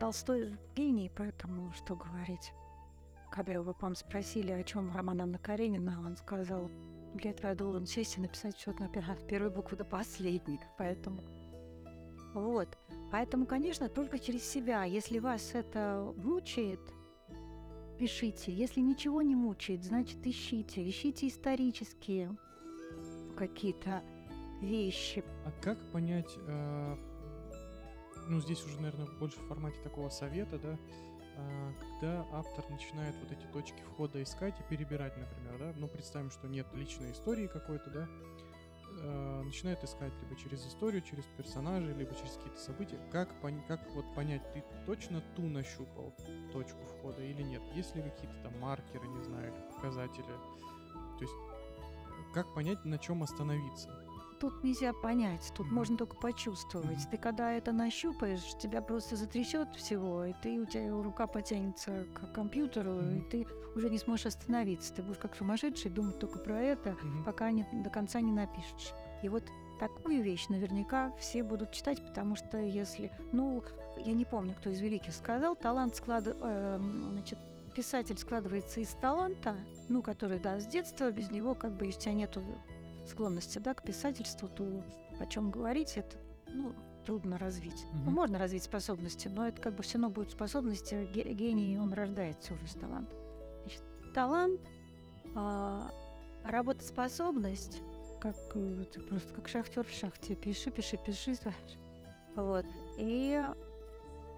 Толстой 0.00 0.56
гений, 0.74 1.10
поэтому 1.14 1.72
что 1.72 1.94
говорить. 1.94 2.52
Когда 3.30 3.52
его, 3.52 3.72
по 3.72 3.94
спросили, 3.94 4.50
о 4.50 4.62
чем 4.64 4.94
роман 4.94 5.22
Анна 5.22 5.38
Каренина, 5.38 6.02
он 6.04 6.16
сказал, 6.16 6.68
для 7.14 7.30
этого 7.30 7.50
я 7.50 7.54
должен 7.54 7.86
сесть 7.86 8.18
и 8.18 8.20
написать 8.20 8.58
счет 8.58 8.80
на 8.80 8.88
первую 8.88 9.52
букву 9.52 9.76
до 9.76 9.84
последней. 9.84 10.60
Поэтому 10.78 11.22
вот. 12.34 12.78
Поэтому, 13.10 13.46
конечно, 13.46 13.88
только 13.88 14.18
через 14.18 14.44
себя. 14.44 14.84
Если 14.84 15.18
вас 15.18 15.54
это 15.54 16.12
мучает, 16.16 16.80
пишите. 18.02 18.50
Если 18.52 18.80
ничего 18.80 19.22
не 19.22 19.36
мучает, 19.36 19.84
значит 19.84 20.26
ищите. 20.26 20.88
Ищите 20.88 21.28
исторические 21.28 22.36
какие-то 23.36 24.02
вещи. 24.60 25.22
А 25.44 25.52
как 25.62 25.78
понять, 25.92 26.36
э, 26.48 26.96
ну 28.26 28.40
здесь 28.40 28.60
уже, 28.64 28.80
наверное, 28.80 29.06
больше 29.20 29.38
в 29.38 29.46
формате 29.46 29.76
такого 29.84 30.08
совета, 30.08 30.58
да, 30.58 30.78
а, 31.36 31.72
когда 31.80 32.26
автор 32.32 32.68
начинает 32.70 33.14
вот 33.22 33.30
эти 33.30 33.46
точки 33.52 33.80
входа 33.92 34.20
искать 34.20 34.58
и 34.58 34.64
перебирать, 34.68 35.16
например, 35.16 35.58
да, 35.60 35.72
ну, 35.76 35.86
представим, 35.86 36.32
что 36.32 36.48
нет 36.48 36.66
личной 36.74 37.12
истории 37.12 37.46
какой-то, 37.46 37.88
да, 37.90 38.08
э, 39.00 39.42
начинает 39.42 39.82
искать 39.84 40.12
либо 40.22 40.36
через 40.36 40.66
историю, 40.66 41.02
через 41.02 41.24
персонажей, 41.36 41.94
либо 41.94 42.14
через 42.14 42.32
какие-то 42.32 42.58
события. 42.58 42.98
Как, 43.10 43.30
пон- 43.42 43.66
как 43.66 43.80
вот 43.94 44.04
понять, 44.14 44.42
ты 44.52 44.64
точно 44.86 45.22
ту 45.36 45.42
нащупал 45.42 46.14
точку 46.52 46.80
входа 46.84 47.22
или 47.22 47.42
нет? 47.42 47.62
Есть 47.74 47.94
ли 47.96 48.02
какие-то 48.02 48.34
там 48.42 48.58
маркеры, 48.60 49.06
не 49.08 49.22
знаю, 49.22 49.52
показатели? 49.74 50.24
То 51.18 51.20
есть 51.20 51.34
э, 51.34 52.34
как 52.34 52.52
понять, 52.54 52.84
на 52.84 52.98
чем 52.98 53.22
остановиться? 53.22 53.88
Тут 54.42 54.64
нельзя 54.64 54.92
понять, 54.92 55.52
тут 55.54 55.70
можно 55.70 55.96
только 55.96 56.16
почувствовать. 56.16 57.08
Ты 57.12 57.16
когда 57.16 57.52
это 57.52 57.70
нащупаешь, 57.70 58.58
тебя 58.58 58.82
просто 58.82 59.14
затрясет 59.14 59.72
всего, 59.76 60.24
и 60.24 60.32
ты 60.42 60.58
у 60.58 60.66
тебя 60.66 60.90
рука 60.90 61.28
потянется 61.28 62.08
к 62.12 62.32
компьютеру, 62.32 62.98
и 62.98 63.20
ты 63.20 63.46
уже 63.76 63.88
не 63.88 63.98
сможешь 63.98 64.26
остановиться. 64.26 64.92
Ты 64.94 65.04
будешь 65.04 65.18
как 65.18 65.36
сумасшедший 65.36 65.92
думать 65.92 66.18
только 66.18 66.40
про 66.40 66.60
это, 66.60 66.96
пока 67.24 67.52
не, 67.52 67.64
до 67.84 67.88
конца 67.88 68.20
не 68.20 68.32
напишешь. 68.32 68.92
И 69.22 69.28
вот 69.28 69.44
такую 69.78 70.24
вещь 70.24 70.48
наверняка 70.48 71.12
все 71.20 71.44
будут 71.44 71.70
читать, 71.70 72.04
потому 72.04 72.34
что 72.34 72.58
если, 72.58 73.12
ну, 73.30 73.62
я 73.96 74.12
не 74.12 74.24
помню, 74.24 74.56
кто 74.58 74.70
из 74.70 74.80
великих 74.80 75.14
сказал, 75.14 75.54
талант 75.54 75.94
склад, 75.94 76.26
эм, 76.26 77.12
значит, 77.12 77.38
писатель 77.76 78.18
складывается 78.18 78.80
из 78.80 78.88
таланта, 78.88 79.54
ну, 79.88 80.02
который, 80.02 80.40
да, 80.40 80.58
с 80.58 80.66
детства, 80.66 81.12
без 81.12 81.30
него, 81.30 81.54
как 81.54 81.76
бы, 81.76 81.86
у 81.86 81.92
тебя 81.92 82.12
нету 82.12 82.42
склонности, 83.06 83.58
да, 83.58 83.74
к 83.74 83.82
писательству, 83.82 84.48
то 84.48 84.82
о 85.20 85.26
чем 85.26 85.50
говорить, 85.50 85.96
это, 85.96 86.16
ну, 86.48 86.72
трудно 87.04 87.36
развить. 87.38 87.84
Ну, 87.92 87.98
Мгм. 88.02 88.12
можно 88.14 88.38
развить 88.38 88.62
способности, 88.62 89.28
но 89.28 89.48
это 89.48 89.60
как 89.60 89.74
бы 89.74 89.82
все 89.82 89.94
равно 89.98 90.10
будет 90.10 90.30
способности, 90.30 91.08
ге- 91.12 91.32
гений, 91.34 91.78
он 91.78 91.92
рождается 91.92 92.54
уже 92.54 92.66
с 92.68 92.74
талантом. 92.74 93.18
Значит, 93.62 93.82
талант, 94.14 94.60
а, 95.34 95.90
работоспособность, 96.44 97.82
как 98.20 98.36
э, 98.54 98.84
ты 98.92 99.00
просто 99.00 99.32
как 99.34 99.48
шахтер 99.48 99.84
в 99.84 99.90
шахте, 99.90 100.34
пиши, 100.34 100.70
пиши, 100.70 100.96
пиши, 100.96 101.34
знаешь. 101.42 101.78
Вот. 102.36 102.64
И 102.98 103.42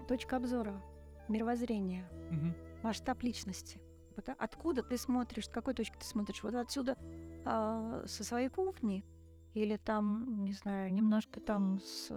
точка 0.07 0.37
обзора, 0.37 0.81
мировоззрение, 1.27 2.05
Мгм. 2.31 2.53
масштаб 2.83 3.21
личности. 3.23 3.79
А- 4.27 4.35
откуда 4.39 4.81
ты 4.81 4.97
смотришь, 4.97 5.45
с 5.45 5.49
какой 5.49 5.73
точки 5.73 5.95
ты 5.99 6.05
смотришь? 6.05 6.41
Вот 6.43 6.55
отсюда 6.55 6.97
а, 7.45 8.03
со 8.07 8.23
своей 8.23 8.49
кухни 8.49 9.05
или 9.53 9.77
там, 9.77 10.43
не 10.43 10.53
знаю, 10.53 10.93
немножко 10.93 11.39
там 11.39 11.79
с 11.79 12.11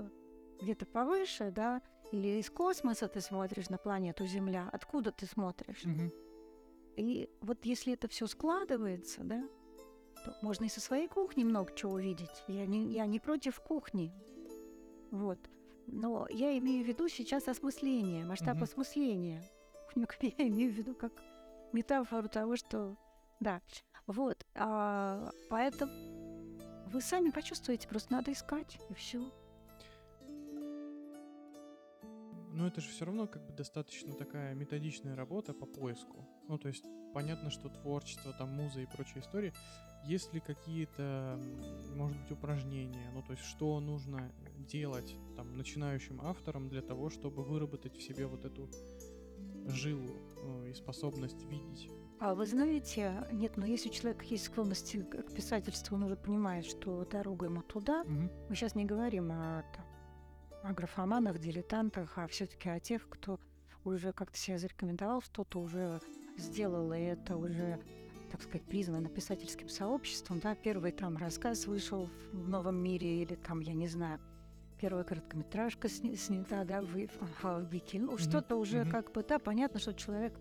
где-то 0.60 0.86
повыше, 0.86 1.52
да, 1.52 1.82
или 2.10 2.40
из 2.40 2.50
космоса 2.50 3.06
ты 3.06 3.20
смотришь 3.20 3.68
на 3.68 3.78
планету 3.78 4.26
Земля, 4.26 4.68
откуда 4.72 5.12
ты 5.12 5.26
смотришь? 5.26 5.84
Мгм. 5.84 6.10
И 6.96 7.30
вот 7.42 7.64
если 7.64 7.92
это 7.92 8.08
все 8.08 8.26
складывается, 8.26 9.22
да, 9.22 9.48
то 10.24 10.34
можно 10.42 10.64
и 10.64 10.68
со 10.68 10.80
своей 10.80 11.06
кухни 11.06 11.44
много 11.44 11.72
чего 11.74 11.92
увидеть. 11.92 12.42
Я 12.48 12.66
не, 12.66 12.92
я 12.92 13.06
не 13.06 13.20
против 13.20 13.60
кухни. 13.60 14.12
Вот. 15.12 15.38
Но 15.86 16.26
я 16.30 16.58
имею 16.58 16.84
в 16.84 16.88
виду 16.88 17.08
сейчас 17.08 17.46
осмысление, 17.46 18.24
масштаб 18.24 18.56
Мгм. 18.56 18.64
осмысления. 18.64 19.42
Я 20.20 20.48
имею 20.48 20.72
в 20.72 20.74
виду 20.76 20.94
как 20.94 21.12
метафору 21.72 22.28
того, 22.28 22.56
что... 22.56 22.96
Да. 23.40 23.62
Вот. 24.08 24.46
А, 24.54 25.30
поэтому 25.50 25.92
вы 26.86 27.02
сами 27.02 27.30
почувствуете, 27.30 27.86
просто 27.86 28.10
надо 28.10 28.32
искать, 28.32 28.78
и 28.88 28.94
все. 28.94 29.20
Но 32.52 32.66
это 32.66 32.80
же 32.80 32.88
все 32.88 33.04
равно 33.04 33.26
как 33.26 33.46
бы 33.46 33.52
достаточно 33.52 34.14
такая 34.14 34.54
методичная 34.54 35.14
работа 35.14 35.52
по 35.52 35.66
поиску. 35.66 36.26
Ну, 36.48 36.58
то 36.58 36.68
есть 36.68 36.84
понятно, 37.12 37.50
что 37.50 37.68
творчество, 37.68 38.32
там 38.32 38.48
муза 38.48 38.80
и 38.80 38.86
прочие 38.86 39.20
истории. 39.20 39.52
Есть 40.04 40.32
ли 40.32 40.40
какие-то, 40.40 41.38
может 41.94 42.18
быть, 42.18 42.32
упражнения? 42.32 43.10
Ну, 43.12 43.22
то 43.22 43.32
есть 43.32 43.44
что 43.44 43.78
нужно 43.78 44.32
делать 44.56 45.14
там 45.36 45.56
начинающим 45.58 46.22
авторам 46.22 46.70
для 46.70 46.80
того, 46.80 47.10
чтобы 47.10 47.44
выработать 47.44 47.94
в 47.94 48.02
себе 48.02 48.26
вот 48.26 48.46
эту 48.46 48.70
жилу 49.66 50.16
э, 50.36 50.70
и 50.70 50.72
способность 50.72 51.42
видеть? 51.42 51.90
А 52.20 52.34
вы 52.34 52.46
знаете, 52.46 53.12
нет, 53.32 53.56
но 53.56 53.64
если 53.64 53.88
у 53.90 53.92
человека 53.92 54.24
есть 54.24 54.44
склонности 54.46 55.02
к 55.02 55.32
писательству, 55.32 55.96
он 55.96 56.02
уже 56.04 56.16
понимает, 56.16 56.64
что 56.64 57.04
дорога 57.04 57.46
ему 57.46 57.62
туда, 57.62 58.02
Мгм. 58.04 58.30
Мы 58.48 58.54
сейчас 58.56 58.74
не 58.74 58.84
говорим 58.84 59.30
о, 59.30 59.64
о 60.64 60.72
графоманах, 60.72 61.38
дилетантах, 61.38 62.18
а 62.18 62.26
все-таки 62.26 62.68
о 62.68 62.80
тех, 62.80 63.08
кто 63.08 63.38
уже 63.84 64.12
как-то 64.12 64.36
себя 64.36 64.58
зарекомендовал, 64.58 65.22
что-то 65.22 65.60
уже 65.60 66.00
сделал, 66.36 66.92
и 66.92 66.98
это 66.98 67.36
уже, 67.36 67.78
так 68.32 68.42
сказать, 68.42 68.62
признано 68.66 69.08
писательским 69.08 69.68
сообществом. 69.68 70.40
Да? 70.40 70.56
Первый 70.56 70.90
там 70.90 71.16
рассказ 71.16 71.66
вышел 71.66 72.08
в 72.32 72.48
новом 72.48 72.76
мире, 72.82 73.22
или 73.22 73.36
там, 73.36 73.60
я 73.60 73.74
не 73.74 73.86
знаю, 73.86 74.18
первая 74.80 75.04
короткометражка 75.04 75.88
сни- 75.88 76.16
снята, 76.16 76.64
да, 76.64 76.82
в, 76.82 76.88
в 77.42 77.68
Вики. 77.70 77.96
Ну, 77.98 78.12
Мгм, 78.12 78.18
что-то 78.18 78.56
уже 78.56 78.80
мгм. 78.82 78.90
как 78.90 79.12
бы, 79.12 79.22
да, 79.22 79.38
понятно, 79.38 79.78
что 79.78 79.94
человек 79.94 80.34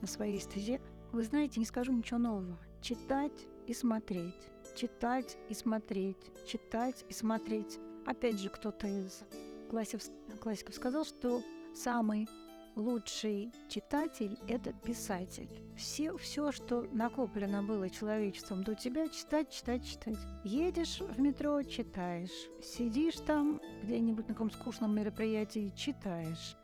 на 0.00 0.06
своей 0.06 0.40
стезе. 0.40 0.80
Вы 1.12 1.22
знаете, 1.22 1.60
не 1.60 1.66
скажу 1.66 1.92
ничего 1.92 2.18
нового. 2.18 2.58
Читать 2.80 3.46
и 3.66 3.74
смотреть 3.74 4.52
читать 4.74 5.36
и 5.48 5.54
смотреть, 5.54 6.16
читать 6.46 7.04
и 7.08 7.12
смотреть. 7.12 7.78
Опять 8.06 8.38
же, 8.38 8.48
кто-то 8.48 8.86
из 8.86 9.24
классиков, 9.70 10.02
классиков 10.40 10.74
сказал, 10.74 11.04
что 11.04 11.42
самый 11.74 12.28
лучший 12.74 13.52
читатель– 13.68 14.38
это 14.48 14.72
писатель. 14.72 15.48
Все, 15.76 16.16
все, 16.16 16.52
что 16.52 16.86
накоплено 16.92 17.62
было 17.62 17.90
человечеством 17.90 18.64
до 18.64 18.74
тебя, 18.74 19.08
читать, 19.08 19.50
читать, 19.50 19.84
читать. 19.84 20.18
Едешь 20.42 21.00
в 21.00 21.20
метро– 21.20 21.62
читаешь. 21.64 22.48
Сидишь 22.62 23.16
там 23.16 23.60
где-нибудь 23.82 24.28
на 24.28 24.34
каком 24.34 24.50
скучном 24.50 24.94
мероприятии– 24.94 25.72
читаешь. 25.76 26.56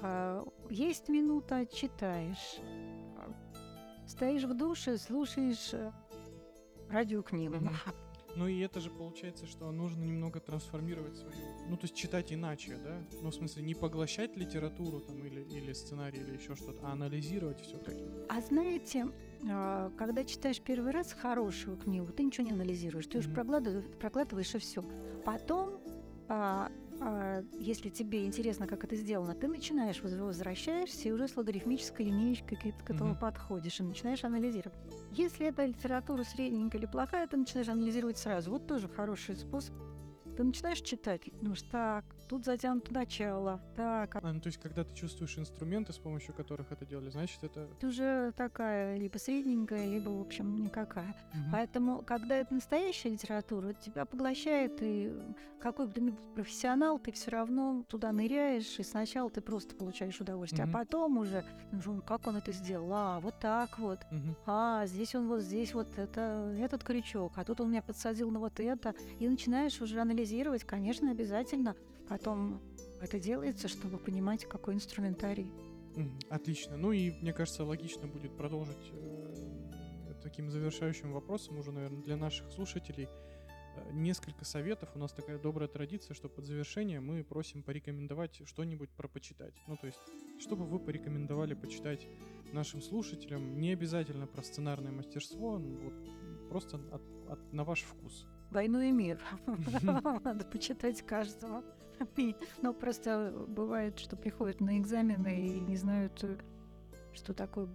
А, 0.00 0.44
есть 0.70 1.08
минута– 1.08 1.66
читаешь. 1.72 2.60
Стоишь 4.08 4.44
в 4.44 4.54
душе, 4.54 4.96
слушаешь 4.96 5.74
э, 5.74 5.92
радиокнигу. 6.90 7.56
Мгм. 7.56 7.70
Ну 8.36 8.46
и 8.48 8.60
это 8.60 8.80
же 8.80 8.88
получается, 8.90 9.46
что 9.46 9.70
нужно 9.70 10.02
немного 10.04 10.40
трансформировать 10.40 11.16
свою... 11.16 11.34
Ну, 11.68 11.76
то 11.76 11.84
есть 11.84 11.94
читать 11.94 12.32
иначе, 12.32 12.78
да? 12.82 13.02
Ну, 13.20 13.30
в 13.30 13.34
смысле, 13.34 13.64
не 13.64 13.74
поглощать 13.74 14.36
литературу 14.36 15.00
там 15.00 15.24
или, 15.26 15.40
или 15.42 15.72
сценарий, 15.72 16.20
или 16.20 16.36
еще 16.36 16.54
что-то, 16.54 16.86
а 16.88 16.92
анализировать 16.92 17.60
все-таки. 17.60 18.00
А 18.28 18.40
знаете, 18.40 19.08
а, 19.50 19.90
когда 19.98 20.24
читаешь 20.24 20.60
первый 20.60 20.92
раз 20.92 21.12
хорошую 21.12 21.76
книгу, 21.76 22.10
ты 22.12 22.22
ничего 22.22 22.46
не 22.46 22.52
анализируешь, 22.52 23.06
ты 23.06 23.18
уже 23.18 23.28
Мгм. 23.28 23.34
проглатываешь, 23.34 23.84
проглатываешь 23.98 24.54
и 24.54 24.58
все. 24.58 24.82
Потом, 25.24 25.80
а, 26.28 26.70
если 27.58 27.90
тебе 27.90 28.24
интересно, 28.26 28.66
как 28.66 28.84
это 28.84 28.96
сделано, 28.96 29.34
ты 29.34 29.46
начинаешь 29.46 30.02
воз- 30.02 30.14
возвращаешься 30.14 31.08
и 31.08 31.12
уже 31.12 31.28
с 31.28 31.36
логарифмической 31.36 32.06
линеечкой 32.06 32.58
к, 32.58 32.90
этому 32.90 33.10
Мгм. 33.10 33.18
подходишь 33.20 33.80
и 33.80 33.84
начинаешь 33.84 34.24
анализировать. 34.24 34.78
Если 35.12 35.46
эта 35.46 35.64
литература 35.64 36.24
средненькая 36.24 36.80
или 36.80 36.86
плохая, 36.86 37.26
ты 37.26 37.36
начинаешь 37.36 37.68
анализировать 37.68 38.18
сразу. 38.18 38.50
Вот 38.50 38.66
тоже 38.66 38.88
хороший 38.88 39.36
способ. 39.36 39.74
Ты 40.38 40.44
начинаешь 40.44 40.80
читать, 40.82 41.22
думаешь, 41.42 41.62
так, 41.62 42.04
тут 42.28 42.44
затянуто 42.44 42.94
начало, 42.94 43.60
так, 43.74 44.14
а 44.14 44.20
А, 44.22 44.32
ну, 44.32 44.40
то 44.40 44.46
есть, 44.46 44.60
когда 44.60 44.84
ты 44.84 44.94
чувствуешь 44.94 45.36
инструменты, 45.36 45.92
с 45.92 45.98
помощью 45.98 46.32
которых 46.32 46.70
это 46.70 46.86
делали, 46.86 47.10
значит, 47.10 47.42
это... 47.42 47.66
ты 47.80 47.88
уже 47.88 48.32
такая 48.36 48.96
либо 48.98 49.18
средненькая, 49.18 49.84
либо, 49.90 50.10
в 50.10 50.20
общем, 50.20 50.62
никакая. 50.62 51.12
Мгм. 51.34 51.50
Поэтому, 51.50 52.02
когда 52.02 52.36
это 52.36 52.54
настоящая 52.54 53.08
литература, 53.08 53.72
тебя 53.72 54.04
поглощает, 54.04 54.80
и 54.80 55.12
какой 55.60 55.88
бы 55.88 55.92
ты 55.92 56.00
ни 56.02 56.10
был 56.10 56.34
профессионал, 56.36 57.00
ты 57.00 57.10
все 57.10 57.32
равно 57.32 57.82
туда 57.88 58.12
ныряешь, 58.12 58.78
и 58.78 58.84
сначала 58.84 59.28
ты 59.30 59.40
просто 59.40 59.74
получаешь 59.74 60.20
удовольствие, 60.20 60.66
Мгм. 60.66 60.76
а 60.76 60.78
потом 60.78 61.18
уже, 61.18 61.44
ну, 61.72 62.00
как 62.02 62.28
он 62.28 62.36
это 62.36 62.52
сделал, 62.52 62.92
а, 62.92 63.18
вот 63.18 63.34
так 63.40 63.76
вот, 63.80 63.98
Мгм. 64.12 64.36
а, 64.46 64.86
здесь 64.86 65.16
он 65.16 65.26
вот 65.26 65.40
здесь 65.40 65.74
вот 65.74 65.98
это, 65.98 66.54
этот 66.60 66.84
крючок, 66.84 67.32
а 67.34 67.44
тут 67.44 67.60
он 67.60 67.70
меня 67.72 67.82
подсадил 67.82 68.30
на 68.30 68.38
вот 68.38 68.60
это, 68.60 68.94
и 69.18 69.28
начинаешь 69.28 69.80
уже 69.80 69.98
анализировать, 70.00 70.27
конечно, 70.64 71.10
обязательно, 71.10 71.74
потом 72.08 72.60
это 73.00 73.18
делается, 73.18 73.68
чтобы 73.68 73.98
понимать, 73.98 74.44
какой 74.44 74.74
инструментарий. 74.74 75.50
Отлично. 76.30 76.76
Ну 76.76 76.92
и, 76.92 77.10
мне 77.22 77.32
кажется, 77.32 77.64
логично 77.64 78.06
будет 78.06 78.36
продолжить 78.36 78.92
э, 78.92 80.14
таким 80.22 80.50
завершающим 80.50 81.12
вопросом 81.12 81.58
уже, 81.58 81.72
наверное, 81.72 82.02
для 82.02 82.16
наших 82.16 82.50
слушателей. 82.52 83.08
Э, 83.76 83.92
Несколько 83.92 84.44
советов. 84.44 84.90
У 84.94 84.98
нас 84.98 85.12
такая 85.12 85.38
добрая 85.38 85.68
традиция, 85.68 86.14
что 86.14 86.28
под 86.28 86.44
завершение 86.46 87.00
мы 87.00 87.24
просим 87.24 87.62
порекомендовать 87.62 88.42
что-нибудь 88.44 88.90
про 88.90 89.08
почитать. 89.08 89.54
Ну, 89.66 89.76
то 89.76 89.86
есть, 89.86 89.98
чтобы 90.38 90.66
вы 90.66 90.78
порекомендовали 90.78 91.54
почитать 91.54 92.06
нашим 92.52 92.80
слушателям, 92.80 93.58
не 93.60 93.72
обязательно 93.72 94.26
про 94.26 94.42
сценарное 94.42 94.92
мастерство, 94.92 95.58
ну, 95.58 95.76
вот, 95.78 96.48
просто 96.48 96.76
от- 96.92 97.30
от- 97.30 97.52
на 97.52 97.64
ваш 97.64 97.82
вкус. 97.82 98.26
«Войну 98.50 98.80
и 98.80 98.90
мир». 98.90 99.20
Надо 100.24 100.44
почитать 100.44 101.02
каждого. 101.02 101.62
Ну, 102.62 102.72
просто 102.74 103.34
бывает, 103.48 103.98
что 103.98 104.16
приходят 104.16 104.60
на 104.60 104.78
экзамены 104.78 105.46
и 105.46 105.60
не 105.60 105.76
знают, 105.76 106.24
что 107.12 107.34
такое, 107.34 107.68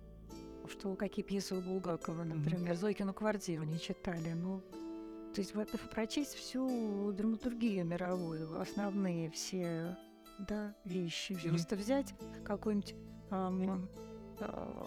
что 0.69 0.95
какие 0.95 1.25
пьесы 1.25 1.55
у 1.55 1.61
Булгакова, 1.61 2.23
например, 2.23 2.75
Зойкину 2.75 3.13
квартиру 3.13 3.63
не 3.63 3.79
читали. 3.79 4.33
Ну, 4.33 4.61
то 5.33 5.41
есть 5.41 5.53
прочесть 5.91 6.35
всю 6.35 7.11
драматургию 7.11 7.85
мировую, 7.85 8.61
основные 8.61 9.29
все 9.31 9.97
да, 10.39 10.73
вещи. 10.85 11.37
Просто 11.49 11.75
взять 11.75 12.13
какой-нибудь 12.43 12.95
э, 13.31 14.85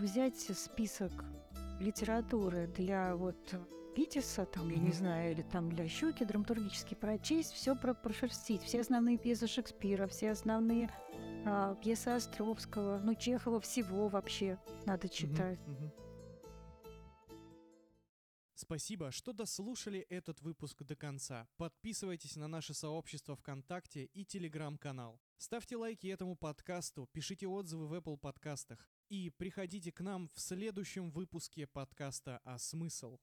взять 0.00 0.38
список 0.38 1.12
литературы 1.80 2.66
для 2.76 3.14
вот 3.16 3.36
Питиса, 3.98 4.46
там, 4.46 4.68
я 4.68 4.78
не 4.78 4.92
знаю, 4.92 5.32
или 5.32 5.42
там 5.42 5.70
для 5.70 5.88
Щуки 5.88 6.22
драматургически 6.22 6.94
прочесть, 6.94 7.50
все 7.50 7.74
про 7.74 7.94
прошерстить, 7.94 8.62
все 8.62 8.82
основные 8.82 9.18
пьесы 9.18 9.48
Шекспира, 9.48 10.06
все 10.06 10.30
основные 10.30 10.88
а, 11.44 11.74
пьесы 11.74 12.06
Островского, 12.06 13.00
ну, 13.00 13.16
Чехова 13.16 13.60
всего 13.60 14.06
вообще 14.06 14.56
надо 14.86 15.08
читать. 15.08 15.58
Спасибо, 18.54 19.10
что 19.10 19.32
дослушали 19.32 20.06
этот 20.08 20.42
выпуск 20.42 20.84
до 20.84 20.94
конца. 20.94 21.48
Подписывайтесь 21.56 22.36
на 22.36 22.46
наше 22.46 22.74
сообщество 22.74 23.34
ВКонтакте 23.34 24.04
и 24.04 24.24
Телеграм-канал. 24.24 25.20
Ставьте 25.38 25.76
лайки 25.76 26.06
этому 26.06 26.36
подкасту, 26.36 27.08
пишите 27.10 27.48
отзывы 27.48 27.88
в 27.88 27.94
Apple 27.94 28.16
подкастах 28.16 28.88
и 29.08 29.30
приходите 29.30 29.90
к 29.90 30.00
нам 30.02 30.28
в 30.28 30.40
следующем 30.40 31.10
выпуске 31.10 31.66
подкаста 31.66 32.40
«А 32.44 32.58
смысл?». 32.58 33.18